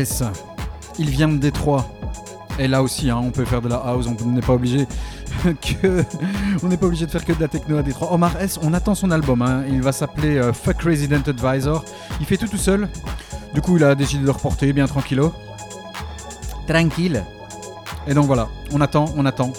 S. 0.00 0.22
Il 0.98 1.10
vient 1.10 1.28
de 1.28 1.36
Détroit. 1.36 1.86
Et 2.58 2.68
là 2.68 2.82
aussi, 2.82 3.08
hein, 3.10 3.20
on 3.22 3.30
peut 3.30 3.44
faire 3.44 3.62
de 3.62 3.68
la 3.68 3.76
house, 3.76 4.06
on 4.06 4.26
n'est 4.26 4.40
pas 4.42 4.52
obligé 4.52 4.86
que 5.44 6.04
on 6.62 6.68
n'est 6.68 6.76
pas 6.76 6.86
obligé 6.86 7.06
de 7.06 7.10
faire 7.10 7.24
que 7.24 7.32
de 7.32 7.40
la 7.40 7.48
techno 7.48 7.78
à 7.78 7.82
Détroit. 7.82 8.12
Omar 8.12 8.38
S, 8.40 8.58
on 8.62 8.74
attend 8.74 8.94
son 8.94 9.10
album. 9.10 9.40
hein. 9.42 9.64
Il 9.68 9.80
va 9.80 9.92
s'appeler 9.92 10.36
euh, 10.36 10.52
Fuck 10.52 10.82
Resident 10.82 11.22
Advisor. 11.26 11.84
Il 12.20 12.26
fait 12.26 12.36
tout 12.36 12.48
tout 12.48 12.58
seul. 12.58 12.88
Du 13.54 13.60
coup, 13.62 13.76
il 13.76 13.84
a 13.84 13.94
décidé 13.94 14.20
de 14.20 14.26
le 14.26 14.32
reporter 14.32 14.72
bien 14.72 14.86
tranquillo. 14.86 15.32
Tranquille. 16.66 17.24
Et 18.06 18.14
donc 18.14 18.26
voilà, 18.26 18.48
on 18.72 18.80
attend, 18.80 19.06
on 19.16 19.24
attend. 19.26 19.52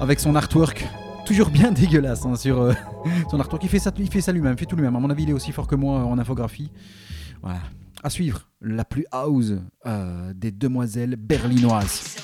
Avec 0.00 0.20
son 0.20 0.34
artwork 0.34 0.86
toujours 1.24 1.50
bien 1.50 1.70
dégueulasse 1.82 2.24
hein, 2.24 2.34
sur 2.36 2.60
euh, 2.60 2.72
son 3.30 3.38
artwork. 3.38 3.62
Il 3.62 3.68
fait 3.68 3.78
ça, 3.78 3.92
il 3.98 4.10
fait 4.10 4.20
ça 4.20 4.32
lui-même, 4.32 4.54
il 4.54 4.58
fait 4.58 4.66
tout 4.66 4.76
lui-même. 4.76 4.96
À 4.96 5.00
mon 5.00 5.10
avis, 5.10 5.24
il 5.24 5.30
est 5.30 5.34
aussi 5.34 5.52
fort 5.52 5.66
que 5.66 5.76
moi 5.76 6.00
en 6.00 6.18
infographie. 6.18 6.70
Voilà. 7.42 7.60
À 8.02 8.10
suivre, 8.10 8.47
la 8.68 8.84
plus 8.84 9.06
house 9.12 9.52
euh, 9.86 10.32
des 10.34 10.50
demoiselles 10.50 11.16
berlinoises. 11.16 12.16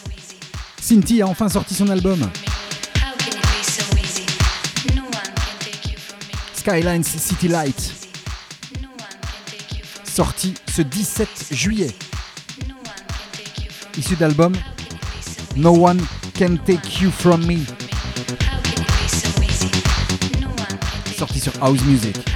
Cinti 0.80 1.22
a 1.22 1.26
enfin 1.26 1.49
sorti 1.49 1.74
son 1.74 1.88
album. 1.88 2.20
Skylines 6.55 7.05
City 7.05 7.49
Light, 7.49 7.92
sorti 10.05 10.55
ce 10.66 10.82
17 10.82 11.28
juillet. 11.51 11.95
Issu 13.99 14.16
d'album 14.16 14.55
No 15.57 15.70
One 15.70 16.01
Can 16.38 16.57
Take 16.64 17.03
You 17.03 17.11
From 17.11 17.45
Me, 17.47 17.59
sorti 21.16 21.38
sur 21.38 21.53
House 21.62 21.82
Music. 21.84 22.34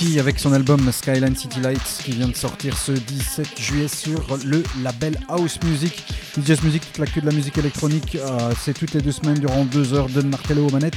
Avec 0.00 0.38
son 0.38 0.54
album 0.54 0.90
Skyline 0.90 1.36
City 1.36 1.60
Lights 1.60 2.00
qui 2.02 2.12
vient 2.12 2.28
de 2.28 2.34
sortir 2.34 2.74
ce 2.78 2.92
17 2.92 3.60
juillet 3.60 3.86
sur 3.86 4.38
le 4.46 4.62
label 4.82 5.14
House 5.28 5.58
Music. 5.62 6.02
Jazz 6.42 6.62
Music, 6.62 6.82
toute 6.86 6.96
la 6.96 7.04
queue 7.04 7.20
de 7.20 7.26
la 7.26 7.32
musique 7.32 7.58
électronique, 7.58 8.14
euh, 8.14 8.54
c'est 8.58 8.72
toutes 8.72 8.94
les 8.94 9.02
deux 9.02 9.12
semaines 9.12 9.38
durant 9.38 9.66
deux 9.66 9.92
heures 9.92 10.08
de 10.08 10.22
Martello 10.22 10.68
aux 10.68 10.70
manettes. 10.70 10.96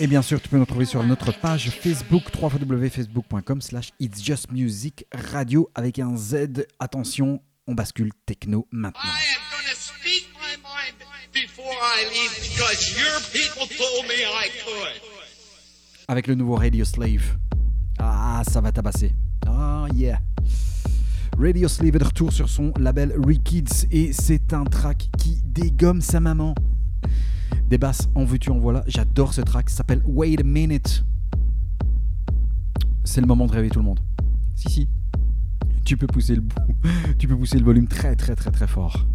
Et 0.00 0.08
bien 0.08 0.20
sûr, 0.20 0.42
tu 0.42 0.48
peux 0.48 0.56
nous 0.56 0.66
trouver 0.66 0.84
sur 0.84 1.04
notre 1.04 1.30
page 1.30 1.70
Facebook, 1.70 2.24
www.facebook.com 2.42 3.60
slash 3.60 3.92
It's 4.00 4.20
Just 4.20 4.50
Music 4.50 5.06
Radio 5.32 5.70
avec 5.76 6.00
un 6.00 6.16
Z. 6.16 6.66
Attention, 6.80 7.40
on 7.68 7.74
bascule 7.74 8.10
techno 8.26 8.66
maintenant. 8.72 9.00
I 9.04 9.36
am 9.36 9.42
gonna 9.52 9.76
speak 9.76 10.28
my 10.34 10.56
mind 10.60 10.96
before 11.32 11.64
I 11.70 12.04
leave 12.12 12.34
because 12.50 12.98
your 12.98 13.20
people 13.32 13.68
told 13.76 14.08
me 14.08 14.24
I 14.24 14.50
could. 14.64 15.02
Avec 16.08 16.26
le 16.26 16.34
nouveau 16.34 16.56
Radio 16.56 16.84
Slave. 16.84 17.36
Ah, 17.98 18.42
ça 18.48 18.60
va 18.60 18.72
tabasser. 18.72 19.14
Ah, 19.46 19.86
yeah. 19.94 20.20
Radio 21.38 21.68
Slave 21.68 21.96
est 21.96 21.98
de 21.98 22.04
retour 22.04 22.32
sur 22.32 22.48
son 22.48 22.72
label 22.78 23.12
Rekids 23.18 23.86
et 23.90 24.12
c'est 24.12 24.52
un 24.52 24.64
track 24.64 25.10
qui 25.18 25.42
dégomme 25.44 26.00
sa 26.00 26.20
maman. 26.20 26.54
Des 27.68 27.78
basses 27.78 28.08
en 28.14 28.24
veux-tu 28.24 28.50
en 28.50 28.58
voilà. 28.58 28.84
J'adore 28.86 29.34
ce 29.34 29.40
track. 29.40 29.70
Ça 29.70 29.78
s'appelle 29.78 30.02
Wait 30.06 30.40
a 30.40 30.44
Minute. 30.44 31.04
C'est 33.04 33.20
le 33.20 33.26
moment 33.26 33.46
de 33.46 33.52
rêver 33.52 33.70
tout 33.70 33.80
le 33.80 33.84
monde. 33.84 34.00
Si, 34.54 34.70
si. 34.70 34.88
Tu 35.84 35.96
peux 35.96 36.06
pousser 36.06 36.36
le. 36.36 36.42
Tu 37.18 37.28
peux 37.28 37.36
pousser 37.36 37.58
le 37.58 37.64
volume 37.64 37.86
très, 37.86 38.16
très, 38.16 38.34
très, 38.34 38.50
très 38.50 38.66
fort. 38.66 39.06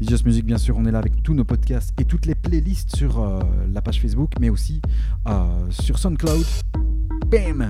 It's 0.00 0.10
Just 0.10 0.26
Music, 0.26 0.44
bien 0.44 0.58
sûr, 0.58 0.76
on 0.76 0.84
est 0.84 0.90
là 0.90 0.98
avec 0.98 1.22
tous 1.22 1.32
nos 1.32 1.44
podcasts 1.44 1.98
et 1.98 2.04
toutes 2.04 2.26
les 2.26 2.34
playlists 2.34 2.94
sur 2.94 3.18
euh, 3.18 3.40
la 3.72 3.80
page 3.80 3.98
Facebook, 4.00 4.32
mais 4.38 4.50
aussi 4.50 4.82
euh, 5.26 5.70
sur 5.70 5.98
SoundCloud, 5.98 6.44
bam, 7.26 7.68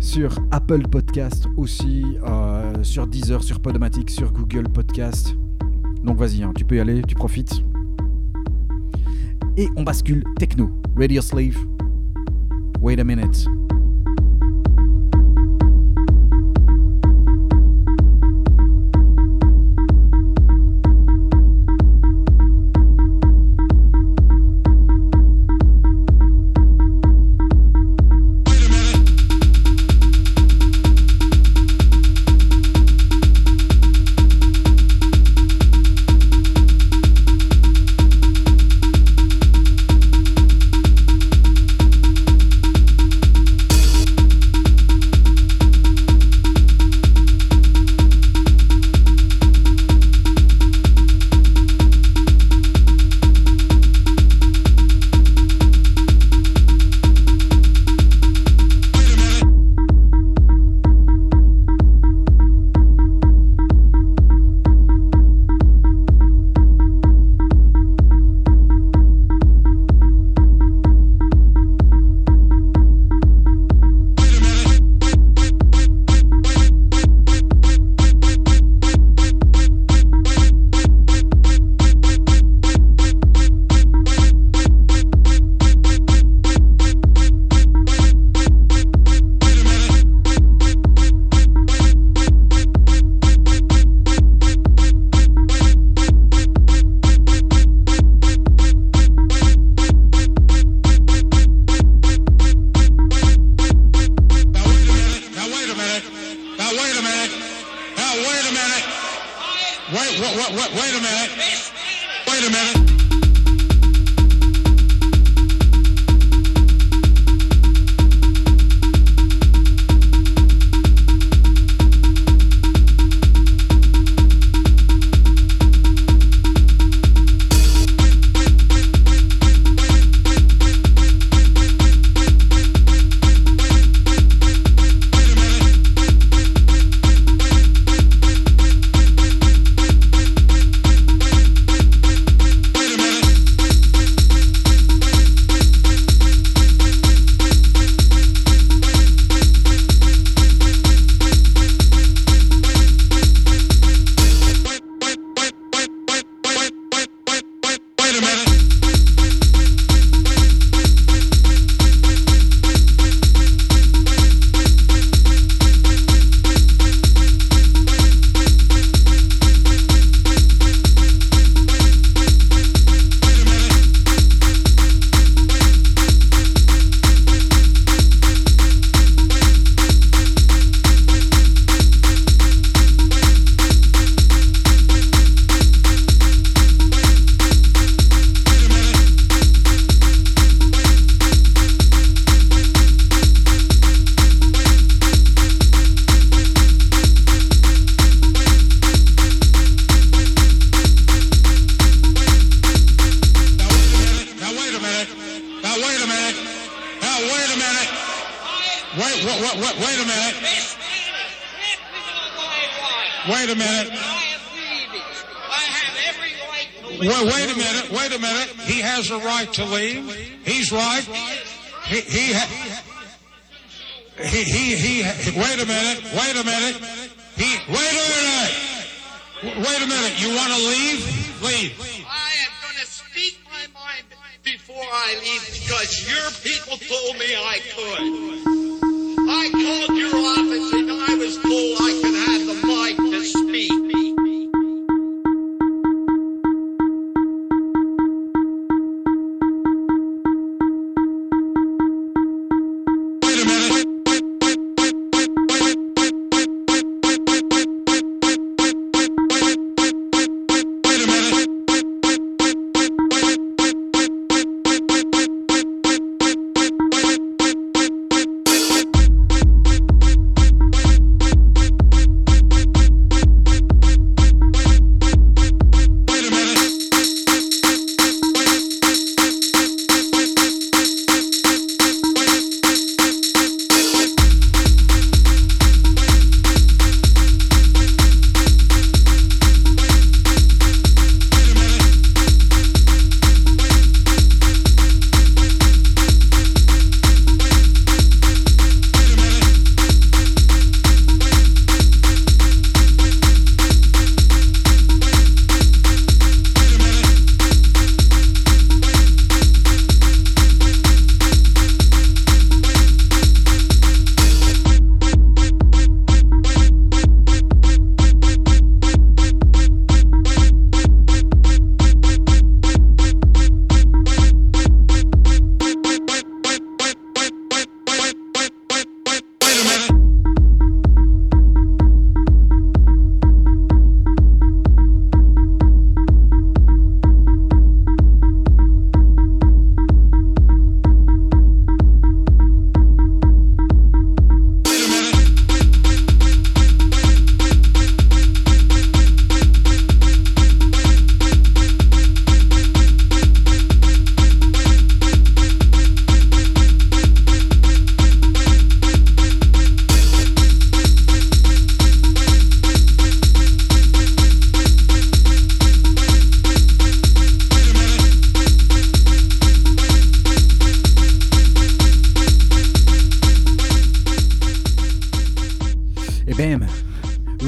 sur 0.00 0.34
Apple 0.50 0.82
Podcast 0.88 1.46
aussi, 1.56 2.04
euh, 2.26 2.82
sur 2.82 3.06
Deezer, 3.06 3.42
sur 3.42 3.60
Podomatic, 3.60 4.10
sur 4.10 4.32
Google 4.32 4.68
Podcast. 4.68 5.34
Donc 6.04 6.16
vas-y, 6.18 6.42
hein, 6.42 6.52
tu 6.56 6.64
peux 6.64 6.76
y 6.76 6.80
aller, 6.80 7.02
tu 7.02 7.14
profites. 7.14 7.62
Et 9.56 9.68
on 9.76 9.82
bascule 9.82 10.22
techno, 10.38 10.70
Radio 10.96 11.20
Slave. 11.20 11.56
Wait 12.80 12.98
a 13.00 13.04
minute. 13.04 13.48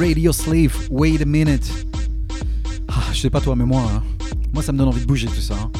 Radio 0.00 0.32
Slave, 0.32 0.88
wait 0.90 1.20
a 1.20 1.26
minute. 1.26 1.70
Ah, 2.88 3.02
je 3.12 3.20
sais 3.20 3.28
pas 3.30 3.40
toi, 3.42 3.54
mais 3.54 3.66
moi, 3.66 3.82
hein, 3.94 4.02
moi 4.54 4.62
ça 4.62 4.72
me 4.72 4.78
donne 4.78 4.88
envie 4.88 5.02
de 5.02 5.06
bouger 5.06 5.26
tout 5.26 5.34
ça. 5.42 5.54
hein. 5.60 5.70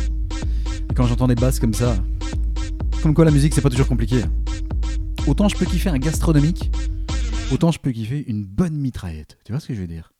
Quand 0.94 1.06
j'entends 1.06 1.26
des 1.26 1.34
basses 1.34 1.58
comme 1.58 1.72
ça, 1.72 1.96
comme 3.02 3.14
quoi 3.14 3.24
la 3.24 3.30
musique 3.30 3.54
c'est 3.54 3.62
pas 3.62 3.70
toujours 3.70 3.88
compliqué. 3.88 4.22
Autant 5.26 5.48
je 5.48 5.56
peux 5.56 5.64
kiffer 5.64 5.88
un 5.88 5.98
gastronomique, 5.98 6.70
autant 7.50 7.70
je 7.72 7.78
peux 7.78 7.92
kiffer 7.92 8.24
une 8.28 8.44
bonne 8.44 8.74
mitraillette. 8.76 9.38
Tu 9.44 9.52
vois 9.52 9.60
ce 9.60 9.68
que 9.68 9.74
je 9.74 9.80
veux 9.80 9.86
dire? 9.86 10.12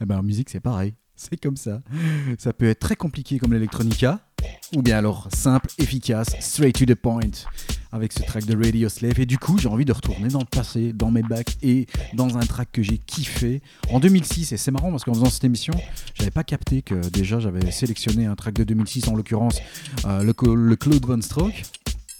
Eh 0.00 0.06
ben 0.06 0.18
en 0.18 0.22
musique 0.24 0.50
c'est 0.50 0.58
pareil, 0.60 0.94
c'est 1.14 1.40
comme 1.40 1.56
ça. 1.56 1.82
Ça 2.38 2.52
peut 2.52 2.66
être 2.66 2.80
très 2.80 2.96
compliqué 2.96 3.38
comme 3.38 3.52
l'electronica, 3.52 4.25
ou 4.74 4.82
bien 4.82 4.98
alors 4.98 5.28
simple, 5.32 5.68
efficace, 5.78 6.28
straight 6.40 6.76
to 6.76 6.84
the 6.84 6.94
point, 6.94 7.20
avec 7.92 8.12
ce 8.12 8.22
track 8.22 8.44
de 8.44 8.56
Radio 8.56 8.88
Slave. 8.88 9.20
Et 9.20 9.26
du 9.26 9.38
coup, 9.38 9.58
j'ai 9.58 9.68
envie 9.68 9.84
de 9.84 9.92
retourner 9.92 10.28
dans 10.28 10.40
le 10.40 10.44
passé, 10.44 10.92
dans 10.92 11.10
mes 11.10 11.22
bacs 11.22 11.56
et 11.62 11.86
dans 12.14 12.36
un 12.36 12.44
track 12.46 12.70
que 12.72 12.82
j'ai 12.82 12.98
kiffé 12.98 13.62
en 13.90 14.00
2006. 14.00 14.52
Et 14.52 14.56
c'est 14.56 14.70
marrant 14.70 14.90
parce 14.90 15.04
qu'en 15.04 15.14
faisant 15.14 15.30
cette 15.30 15.44
émission, 15.44 15.74
j'avais 16.14 16.30
pas 16.30 16.44
capté 16.44 16.82
que 16.82 16.94
déjà 17.08 17.40
j'avais 17.40 17.70
sélectionné 17.70 18.26
un 18.26 18.34
track 18.34 18.54
de 18.54 18.64
2006, 18.64 19.08
en 19.08 19.14
l'occurrence 19.14 19.60
euh, 20.04 20.22
le, 20.22 20.34
le 20.54 20.76
Claude 20.76 21.04
Von 21.04 21.20
Stroke. 21.22 21.62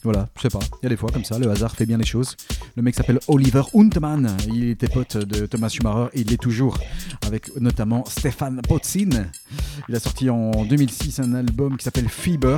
Voilà, 0.07 0.29
je 0.37 0.43
sais 0.43 0.51
pas, 0.51 0.61
il 0.81 0.85
y 0.85 0.87
a 0.87 0.89
des 0.91 0.97
fois 0.97 1.11
comme 1.13 1.25
ça, 1.25 1.37
le 1.37 1.51
hasard 1.51 1.75
fait 1.75 1.85
bien 1.85 1.99
les 1.99 2.07
choses. 2.07 2.37
Le 2.77 2.83
mec 2.85 2.95
s'appelle 2.95 3.19
Oliver 3.27 3.63
Huntman, 3.75 4.37
il 4.47 4.71
était 4.71 4.87
pote 4.87 5.17
de 5.17 5.47
Thomas 5.47 5.69
Schumacher 5.69 6.11
il 6.15 6.29
l'est 6.29 6.37
toujours, 6.37 6.79
avec 7.27 7.51
notamment 7.61 8.05
Stéphane 8.07 8.63
Potzin. 8.63 9.27
Il 9.89 9.97
a 9.97 9.99
sorti 9.99 10.31
en 10.31 10.65
2006 10.65 11.19
un 11.19 11.35
album 11.35 11.77
qui 11.77 11.83
s'appelle 11.83 12.09
Fever. 12.09 12.57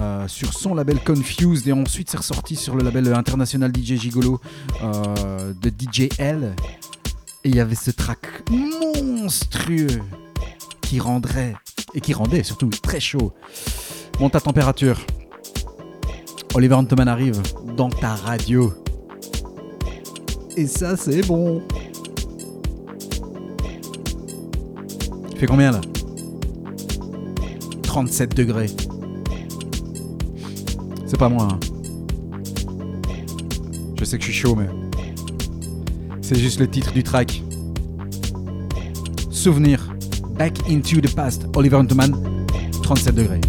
euh, 0.00 0.26
sur 0.26 0.52
son 0.54 0.74
label 0.74 0.98
Confused 0.98 1.68
et 1.68 1.72
ensuite 1.72 2.10
c'est 2.10 2.16
ressorti 2.16 2.56
sur 2.56 2.74
le 2.74 2.82
label 2.82 3.14
international 3.14 3.70
DJ 3.72 3.94
Gigolo 3.94 4.40
euh, 4.82 5.52
de 5.62 5.70
DJL 5.70 6.52
et 7.44 7.48
il 7.48 7.54
y 7.54 7.60
avait 7.60 7.76
ce 7.76 7.92
track 7.92 8.50
monstrueux 8.50 10.00
qui 10.82 10.98
rendrait 10.98 11.54
et 11.94 12.00
qui 12.00 12.12
rendait 12.12 12.42
surtout 12.42 12.68
très 12.68 12.98
chaud 12.98 13.32
monte 14.18 14.32
ta 14.32 14.40
température 14.40 14.98
Oliver 16.54 16.74
Huntman 16.76 17.08
arrive 17.08 17.40
dans 17.76 17.90
ta 17.90 18.14
radio. 18.14 18.72
Et 20.56 20.66
ça, 20.66 20.96
c'est 20.96 21.26
bon. 21.26 21.62
Il 25.32 25.38
fait 25.38 25.46
combien 25.46 25.70
là? 25.72 25.80
37 27.82 28.34
degrés. 28.34 28.70
C'est 31.06 31.18
pas 31.18 31.28
moi. 31.28 31.48
hein. 31.52 31.60
Je 33.98 34.04
sais 34.04 34.16
que 34.18 34.24
je 34.24 34.30
suis 34.30 34.40
chaud, 34.40 34.54
mais. 34.54 34.68
C'est 36.22 36.38
juste 36.38 36.58
le 36.58 36.68
titre 36.68 36.92
du 36.92 37.02
track. 37.02 37.42
Souvenir. 39.30 39.94
Back 40.38 40.58
into 40.70 41.00
the 41.00 41.14
past. 41.14 41.46
Oliver 41.54 41.76
Huntman. 41.76 42.12
37 42.82 43.14
degrés. 43.14 43.40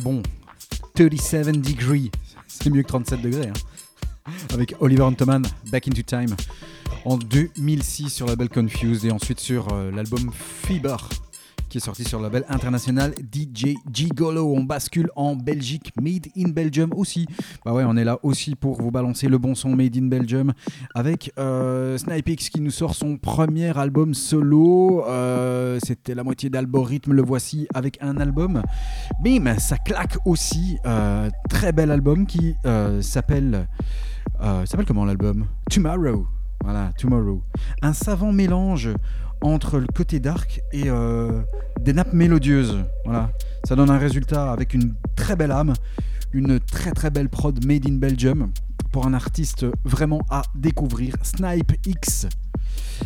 Bon 0.00 0.22
37 0.94 1.60
Degree. 1.60 2.10
C'est 2.46 2.70
mieux 2.70 2.82
que 2.82 2.88
37 2.88 3.20
degrés. 3.22 3.48
hein. 3.48 4.30
Avec 4.52 4.74
Oliver 4.80 5.02
Hunteman, 5.02 5.42
Back 5.70 5.88
into 5.88 6.02
Time. 6.02 6.34
En 7.04 7.18
2006 7.18 8.08
sur 8.10 8.26
le 8.26 8.32
label 8.32 8.48
Confused 8.48 9.04
et 9.04 9.10
ensuite 9.12 9.40
sur 9.40 9.68
euh, 9.72 9.90
l'album 9.90 10.30
Fever 10.32 10.96
qui 11.74 11.78
est 11.78 11.80
sorti 11.80 12.04
sur 12.04 12.18
le 12.20 12.26
label 12.26 12.44
international 12.48 13.12
DJ 13.32 13.74
Gigolo. 13.92 14.54
On 14.54 14.62
bascule 14.62 15.10
en 15.16 15.34
Belgique, 15.34 15.90
Made 16.00 16.28
in 16.36 16.50
Belgium 16.50 16.90
aussi. 16.94 17.26
Bah 17.64 17.72
ouais, 17.72 17.82
on 17.84 17.96
est 17.96 18.04
là 18.04 18.20
aussi 18.22 18.54
pour 18.54 18.80
vous 18.80 18.92
balancer 18.92 19.26
le 19.26 19.38
bon 19.38 19.56
son 19.56 19.70
Made 19.74 19.96
in 19.96 20.06
Belgium 20.06 20.52
avec 20.94 21.32
euh, 21.36 21.98
Snipex 21.98 22.48
qui 22.50 22.60
nous 22.60 22.70
sort 22.70 22.94
son 22.94 23.16
premier 23.16 23.76
album 23.76 24.14
solo. 24.14 25.04
Euh, 25.08 25.80
C'était 25.84 26.14
la 26.14 26.22
moitié 26.22 26.48
d'Algorithme, 26.48 27.12
le 27.12 27.22
voici 27.22 27.66
avec 27.74 27.98
un 28.00 28.18
album. 28.18 28.62
Bim, 29.24 29.58
ça 29.58 29.76
claque 29.76 30.18
aussi. 30.26 30.78
Euh, 30.86 31.28
très 31.50 31.72
bel 31.72 31.90
album 31.90 32.24
qui 32.24 32.54
euh, 32.66 33.02
s'appelle. 33.02 33.66
euh, 34.40 34.64
s'appelle 34.64 34.86
comment 34.86 35.04
l'album? 35.04 35.46
Tomorrow. 35.68 36.28
Voilà, 36.62 36.92
Tomorrow. 36.96 37.42
Un 37.82 37.92
savant 37.92 38.32
mélange 38.32 38.90
entre 39.40 39.78
le 39.78 39.86
côté 39.86 40.20
dark 40.20 40.60
et 40.72 40.84
euh, 40.86 41.42
des 41.80 41.92
nappes 41.92 42.12
mélodieuses. 42.12 42.84
Voilà, 43.04 43.30
ça 43.64 43.76
donne 43.76 43.90
un 43.90 43.98
résultat 43.98 44.52
avec 44.52 44.74
une 44.74 44.94
très 45.16 45.36
belle 45.36 45.52
âme, 45.52 45.74
une 46.32 46.60
très 46.60 46.92
très 46.92 47.10
belle 47.10 47.28
prod 47.28 47.64
made 47.64 47.88
in 47.88 47.94
Belgium 47.94 48.50
pour 48.92 49.06
un 49.06 49.14
artiste 49.14 49.66
vraiment 49.84 50.20
à 50.30 50.42
découvrir. 50.54 51.14
Snipe 51.22 51.72
X. 51.86 52.26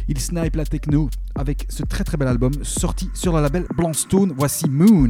Il 0.07 0.21
snipe 0.21 0.57
la 0.57 0.65
techno 0.65 1.09
avec 1.35 1.67
ce 1.69 1.83
très 1.83 2.05
très 2.05 2.17
bel 2.17 2.29
album 2.29 2.53
sorti 2.63 3.11
sur 3.15 3.35
le 3.35 3.43
label 3.43 3.65
Blankstone. 3.77 4.35
Voici 4.37 4.69
Moon. 4.69 5.09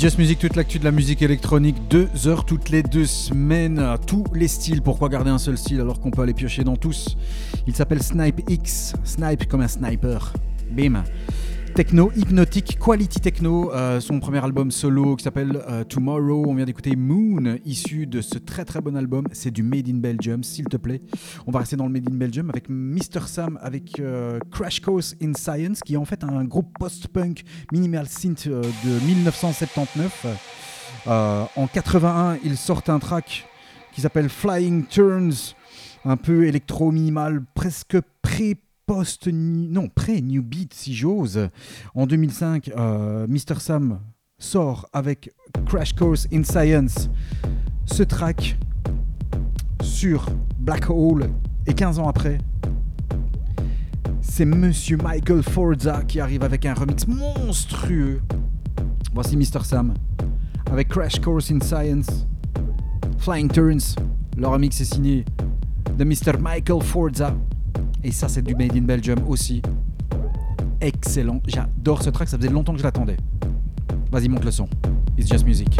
Just 0.00 0.16
Music, 0.16 0.38
toute 0.38 0.56
l'actu 0.56 0.78
de 0.78 0.84
la 0.84 0.92
musique 0.92 1.20
électronique, 1.20 1.76
deux 1.90 2.08
heures 2.26 2.46
toutes 2.46 2.70
les 2.70 2.82
deux 2.82 3.04
semaines, 3.04 3.84
tous 4.06 4.24
les 4.34 4.48
styles. 4.48 4.80
Pourquoi 4.80 5.10
garder 5.10 5.28
un 5.28 5.36
seul 5.36 5.58
style 5.58 5.78
alors 5.78 6.00
qu'on 6.00 6.10
peut 6.10 6.22
aller 6.22 6.32
piocher 6.32 6.64
dans 6.64 6.76
tous? 6.76 7.18
Il 7.66 7.76
s'appelle 7.76 8.02
Snipe 8.02 8.40
X, 8.48 8.94
Snipe 9.04 9.46
comme 9.46 9.60
un 9.60 9.68
sniper. 9.68 10.32
Bim. 10.70 11.04
Techno, 11.74 12.10
hypnotique, 12.16 12.78
quality 12.78 13.20
techno, 13.20 13.72
euh, 13.72 14.00
son 14.00 14.20
premier 14.20 14.42
album 14.44 14.70
solo 14.70 15.16
qui 15.16 15.24
s'appelle 15.24 15.62
euh, 15.68 15.84
Tomorrow. 15.84 16.44
On 16.46 16.54
vient 16.54 16.64
d'écouter 16.64 16.96
Moon, 16.96 17.58
issu 17.64 18.06
de 18.06 18.20
ce 18.20 18.38
très 18.38 18.64
très 18.64 18.80
bon 18.80 18.96
album. 18.96 19.24
C'est 19.32 19.50
du 19.50 19.62
Made 19.62 19.88
in 19.88 19.98
Belgium, 19.98 20.42
s'il 20.42 20.66
te 20.66 20.76
plaît. 20.76 21.00
On 21.46 21.50
va 21.50 21.60
rester 21.60 21.76
dans 21.76 21.86
le 21.86 21.92
Made 21.92 22.08
in 22.10 22.16
Belgium 22.16 22.50
avec 22.50 22.68
Mr. 22.68 23.26
Sam, 23.26 23.58
avec 23.62 24.00
euh, 24.00 24.38
Crash 24.50 24.80
Course 24.80 25.14
in 25.22 25.32
Science, 25.34 25.80
qui 25.80 25.94
est 25.94 25.98
en 25.98 26.04
fait 26.04 26.24
un 26.24 26.44
groupe 26.44 26.68
post-punk 26.78 27.42
minimal 27.72 28.06
synth 28.08 28.48
de 28.48 29.06
1979. 29.06 30.26
Euh, 31.06 31.44
en 31.56 31.66
81, 31.66 32.38
ils 32.44 32.56
sortent 32.56 32.88
un 32.88 32.98
track 32.98 33.46
qui 33.92 34.00
s'appelle 34.00 34.28
Flying 34.28 34.86
Turns, 34.86 35.54
un 36.04 36.16
peu 36.16 36.46
électro-minimal, 36.46 37.42
presque 37.54 37.96
pré 38.22 38.56
post 38.86 39.28
non 39.32 39.88
pré 39.88 40.20
New 40.20 40.42
Beat 40.42 40.74
si 40.74 40.94
j'ose. 40.94 41.48
En 41.94 42.06
2005, 42.06 42.70
euh, 42.76 43.26
Mr 43.28 43.60
Sam 43.60 44.00
sort 44.38 44.88
avec 44.92 45.32
Crash 45.66 45.92
Course 45.94 46.26
in 46.32 46.42
Science 46.42 47.08
ce 47.86 48.02
track 48.02 48.56
sur 49.82 50.26
Black 50.58 50.88
Hole 50.88 51.30
et 51.66 51.74
15 51.74 51.98
ans 51.98 52.08
après, 52.08 52.38
c'est 54.20 54.44
Monsieur 54.44 54.96
Michael 54.96 55.42
Forza 55.42 56.02
qui 56.06 56.20
arrive 56.20 56.42
avec 56.42 56.64
un 56.66 56.74
remix 56.74 57.06
monstrueux. 57.06 58.20
Voici 59.12 59.36
Mr 59.36 59.64
Sam 59.64 59.94
avec 60.70 60.88
Crash 60.88 61.20
Course 61.20 61.50
in 61.50 61.60
Science, 61.60 62.26
Flying 63.18 63.50
Turns. 63.50 63.96
Le 64.36 64.46
remix 64.46 64.80
est 64.80 64.84
signé 64.84 65.24
de 65.98 66.04
Mr 66.04 66.38
Michael 66.40 66.82
Forza. 66.82 67.34
Et 68.02 68.12
ça, 68.12 68.28
c'est 68.28 68.42
du 68.42 68.54
Made 68.54 68.74
in 68.76 68.82
Belgium 68.82 69.18
aussi. 69.28 69.60
Excellent. 70.80 71.40
J'adore 71.46 72.02
ce 72.02 72.10
track, 72.10 72.28
ça 72.28 72.38
faisait 72.38 72.48
longtemps 72.48 72.72
que 72.72 72.78
je 72.78 72.84
l'attendais. 72.84 73.16
Vas-y, 74.10 74.28
monte 74.28 74.44
le 74.44 74.50
son. 74.50 74.68
It's 75.18 75.28
just 75.28 75.44
music. 75.44 75.76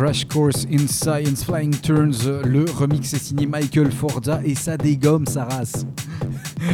Crash 0.00 0.24
Course 0.26 0.66
in 0.72 0.88
Science 0.88 1.44
Flying 1.44 1.72
Turns. 1.72 2.26
Le 2.46 2.64
remix 2.64 3.12
est 3.12 3.18
signé 3.18 3.46
Michael 3.46 3.92
Forza 3.92 4.40
et 4.42 4.54
ça 4.54 4.78
dégomme 4.78 5.26
sa 5.26 5.44
race. 5.44 5.84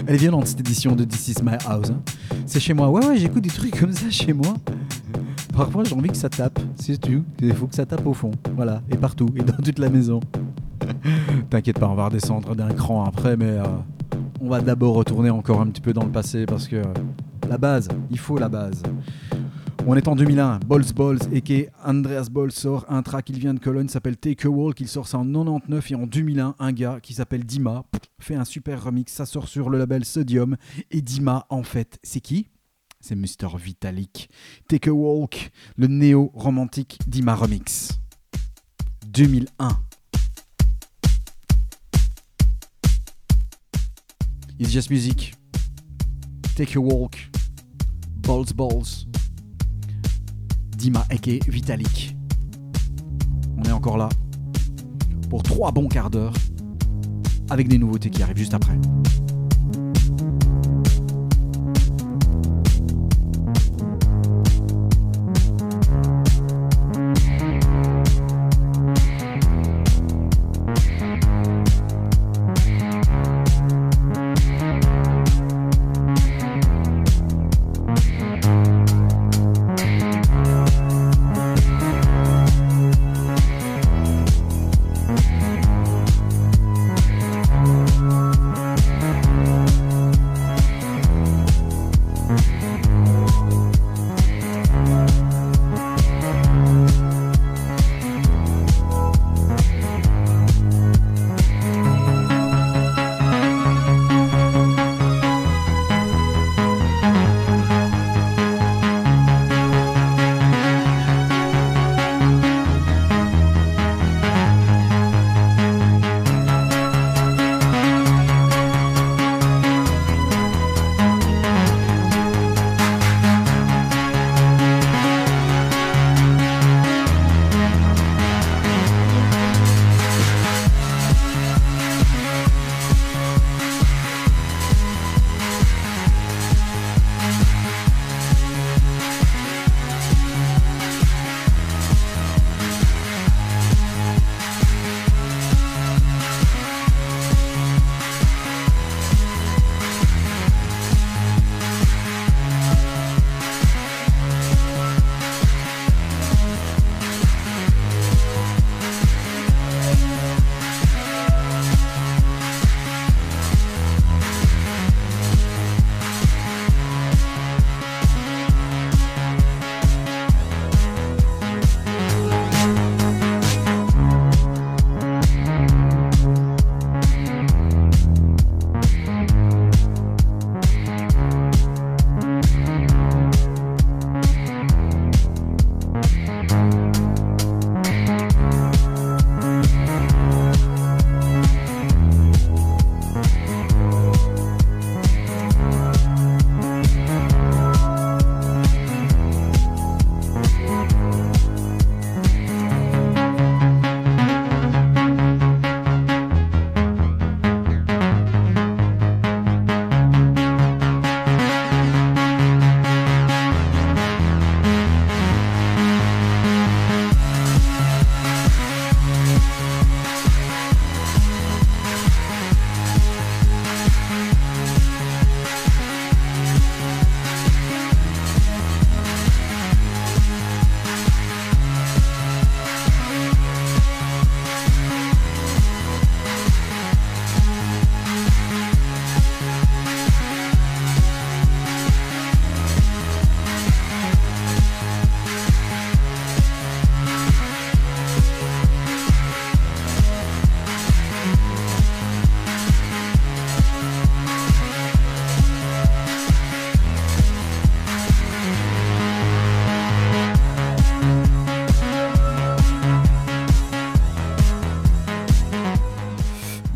Elle 0.07 0.15
est 0.15 0.19
violente 0.19 0.47
cette 0.47 0.61
édition 0.61 0.95
de 0.95 1.03
This 1.03 1.31
Is 1.31 1.43
My 1.43 1.57
House. 1.67 1.91
hein. 1.91 2.01
C'est 2.47 2.61
chez 2.61 2.73
moi. 2.73 2.89
Ouais, 2.89 3.05
ouais, 3.05 3.17
j'écoute 3.17 3.43
des 3.43 3.51
trucs 3.51 3.81
comme 3.81 3.91
ça 3.91 4.09
chez 4.11 4.33
moi. 4.33 4.55
Parfois, 5.53 5.83
j'ai 5.83 5.97
envie 5.97 6.09
que 6.09 6.17
ça 6.17 6.29
tape. 6.29 6.61
C'est 6.77 7.01
tout. 7.01 7.25
Il 7.41 7.53
faut 7.53 7.67
que 7.67 7.75
ça 7.75 7.85
tape 7.85 8.07
au 8.07 8.15
fond. 8.15 8.31
Voilà. 8.55 8.81
Et 8.93 8.97
partout. 8.97 9.29
Et 9.35 9.43
dans 9.43 9.57
toute 9.57 9.81
la 9.81 9.91
maison. 9.91 10.21
T'inquiète 11.51 11.81
pas, 11.81 11.89
on 11.89 11.97
va 11.97 12.05
redescendre 12.05 12.55
d'un 12.55 12.69
cran 12.69 13.07
après, 13.07 13.37
mais 13.37 13.51
euh, 13.51 13.65
on 14.41 14.49
va 14.49 14.61
d'abord 14.61 14.95
retourner 14.95 15.31
encore 15.31 15.61
un 15.61 15.67
petit 15.67 15.81
peu 15.81 15.93
dans 15.93 16.05
le 16.05 16.13
passé 16.13 16.47
parce 16.47 16.69
que 16.69 16.77
euh, 16.77 16.85
la 17.51 17.59
base, 17.59 17.89
il 18.09 18.21
faut 18.21 18.39
la 18.39 18.49
base. 18.49 18.85
On 19.89 19.95
est 19.95 20.09
en 20.09 20.17
2001, 20.17 20.59
Balls 20.67 20.93
Balls 20.97 21.21
et 21.33 21.43
qui 21.43 21.67
Andreas 21.85 22.27
Balls 22.29 22.51
sort 22.51 22.85
un 22.89 23.05
track, 23.05 23.31
il 23.31 23.39
vient 23.39 23.55
de 23.55 23.61
Cologne, 23.61 23.87
s'appelle 23.87 24.17
Take 24.17 24.45
a 24.45 24.51
Walk, 24.51 24.81
il 24.81 24.89
sort 24.89 25.07
ça 25.07 25.17
en 25.17 25.25
99 25.25 25.93
et 25.93 25.95
en 25.95 26.09
2001, 26.09 26.57
un 26.59 26.73
gars 26.73 26.99
qui 27.01 27.15
s'appelle 27.15 27.45
Dima 27.45 27.85
fait 28.19 28.35
un 28.35 28.45
super 28.45 28.83
remix, 28.83 29.13
ça 29.13 29.27
sort 29.27 29.47
sur 29.47 29.71
le 29.71 29.79
label 29.79 30.05
Sodium 30.05 30.57
et 30.91 31.01
Dima 31.03 31.47
en 31.51 31.63
fait, 31.63 32.01
c'est 32.03 32.21
qui? 32.21 32.49
C'est 32.99 33.15
Mr 33.15 33.57
Vitalik. 33.57 34.29
Take 34.67 34.91
a 34.91 34.93
Walk, 34.93 35.53
le 35.77 35.87
néo-romantique 35.87 36.99
Dima 37.07 37.37
remix. 37.37 38.01
2001. 39.07 39.69
It's 44.59 44.73
just 44.73 44.91
music. 44.91 45.37
Take 46.57 46.77
a 46.77 46.81
walk. 46.81 47.31
Balls 48.17 48.53
balls. 48.53 49.07
Dima 50.77 51.07
Eke 51.11 51.41
Vitalik. 51.49 52.15
On 53.57 53.63
est 53.63 53.73
encore 53.73 53.97
là 53.97 54.11
pour 55.31 55.43
trois 55.43 55.73
bons 55.73 55.89
quarts 55.89 56.11
d'heure 56.11 56.35
avec 57.49 57.69
des 57.69 57.79
nouveautés 57.79 58.11
qui 58.11 58.23
arrivent 58.23 58.37
juste 58.37 58.53
après. 58.53 58.79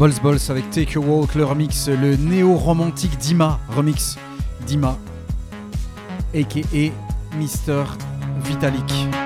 Balls 0.00 0.18
Balls 0.22 0.40
avec 0.48 0.70
Take 0.70 0.96
a 0.96 0.98
Walk, 0.98 1.34
le 1.34 1.44
remix, 1.44 1.86
le 1.88 2.16
néo-romantique 2.16 3.18
Dima 3.18 3.60
remix. 3.76 4.16
Dima, 4.66 4.96
aka 6.34 6.90
Mr. 7.36 7.84
Vitalik. 8.42 9.19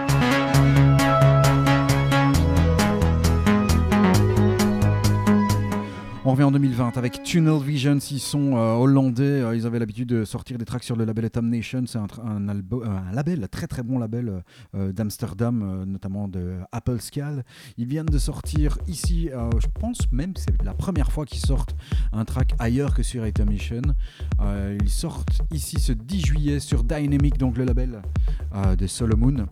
Revient 6.95 6.99
en 6.99 6.99
2020 6.99 6.99
avec 6.99 7.23
Tunnel 7.23 7.62
Visions. 7.62 7.99
Ils 8.11 8.21
sont 8.21 8.57
euh, 8.57 8.75
hollandais. 8.75 9.23
euh, 9.23 9.57
ils 9.57 9.66
avaient 9.66 9.79
l'habitude 9.79 10.09
de 10.09 10.25
sortir 10.25 10.59
des 10.59 10.65
tracks 10.65 10.85
sur 10.85 10.97
le 10.97 11.05
label 11.05 11.25
Atom 11.27 11.49
Nation. 11.49 11.85
C'est 11.87 11.99
un, 11.99 12.07
un 12.25 12.49
un 12.49 13.12
label, 13.12 13.49
très 13.49 13.66
très 13.66 13.83
bon 13.83 13.99
label 13.99 14.43
euh, 14.75 14.93
d'Amsterdam, 14.93 15.62
euh, 15.62 15.85
notamment 15.85 16.29
de 16.29 16.57
Apple 16.73 17.01
Scal. 17.01 17.45
Ils 17.77 17.87
viennent 17.87 18.07
de 18.07 18.19
sortir 18.19 18.79
ici, 18.87 19.31
je 19.61 19.66
pense 19.81 20.11
même 20.12 20.33
que 20.35 20.41
c'est 20.41 20.62
la 20.62 20.75
première 20.75 21.11
fois 21.11 21.25
qu'ils 21.25 21.41
sortent 21.41 21.75
un 22.12 22.25
track 22.25 22.55
ailleurs 22.59 22.95
que 22.95 23.03
sur 23.03 23.25
Atom 23.25 23.49
Nation. 23.49 23.83
Ils 24.83 24.91
sortent 24.91 25.41
ici 25.53 25.81
ce 25.81 25.93
10 25.93 26.21
juillet 26.21 26.61
sur 26.61 26.85
Dynamic, 26.85 27.39
donc 27.39 27.57
le 27.57 27.65
label 27.65 28.03
de 28.79 28.87
Solomon. 28.87 29.47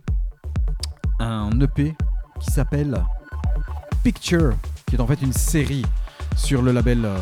Un 1.19 1.51
EP 1.60 1.94
qui 2.40 2.51
s'appelle 2.51 3.02
Picture, 4.02 4.55
qui 4.86 4.97
est 4.97 5.01
en 5.01 5.06
fait 5.06 5.23
une 5.23 5.32
série 5.32 5.85
sur 6.36 6.62
le 6.62 6.72
label 6.72 7.04
euh, 7.04 7.16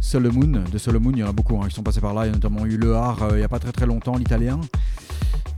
Solomon. 0.00 0.64
De 0.70 0.78
Solomon, 0.78 1.10
il 1.12 1.18
y 1.18 1.24
en 1.24 1.28
a 1.28 1.32
beaucoup, 1.32 1.60
hein, 1.60 1.68
qui 1.68 1.74
sont 1.74 1.82
passés 1.82 2.00
par 2.00 2.14
là. 2.14 2.24
Il 2.24 2.28
y 2.28 2.30
a 2.30 2.34
notamment 2.34 2.64
eu 2.66 2.76
Le 2.76 2.94
Har 2.94 3.22
euh, 3.22 3.30
il 3.32 3.38
n'y 3.38 3.42
a 3.42 3.48
pas 3.48 3.58
très 3.58 3.72
très 3.72 3.86
longtemps, 3.86 4.16
l'italien. 4.16 4.60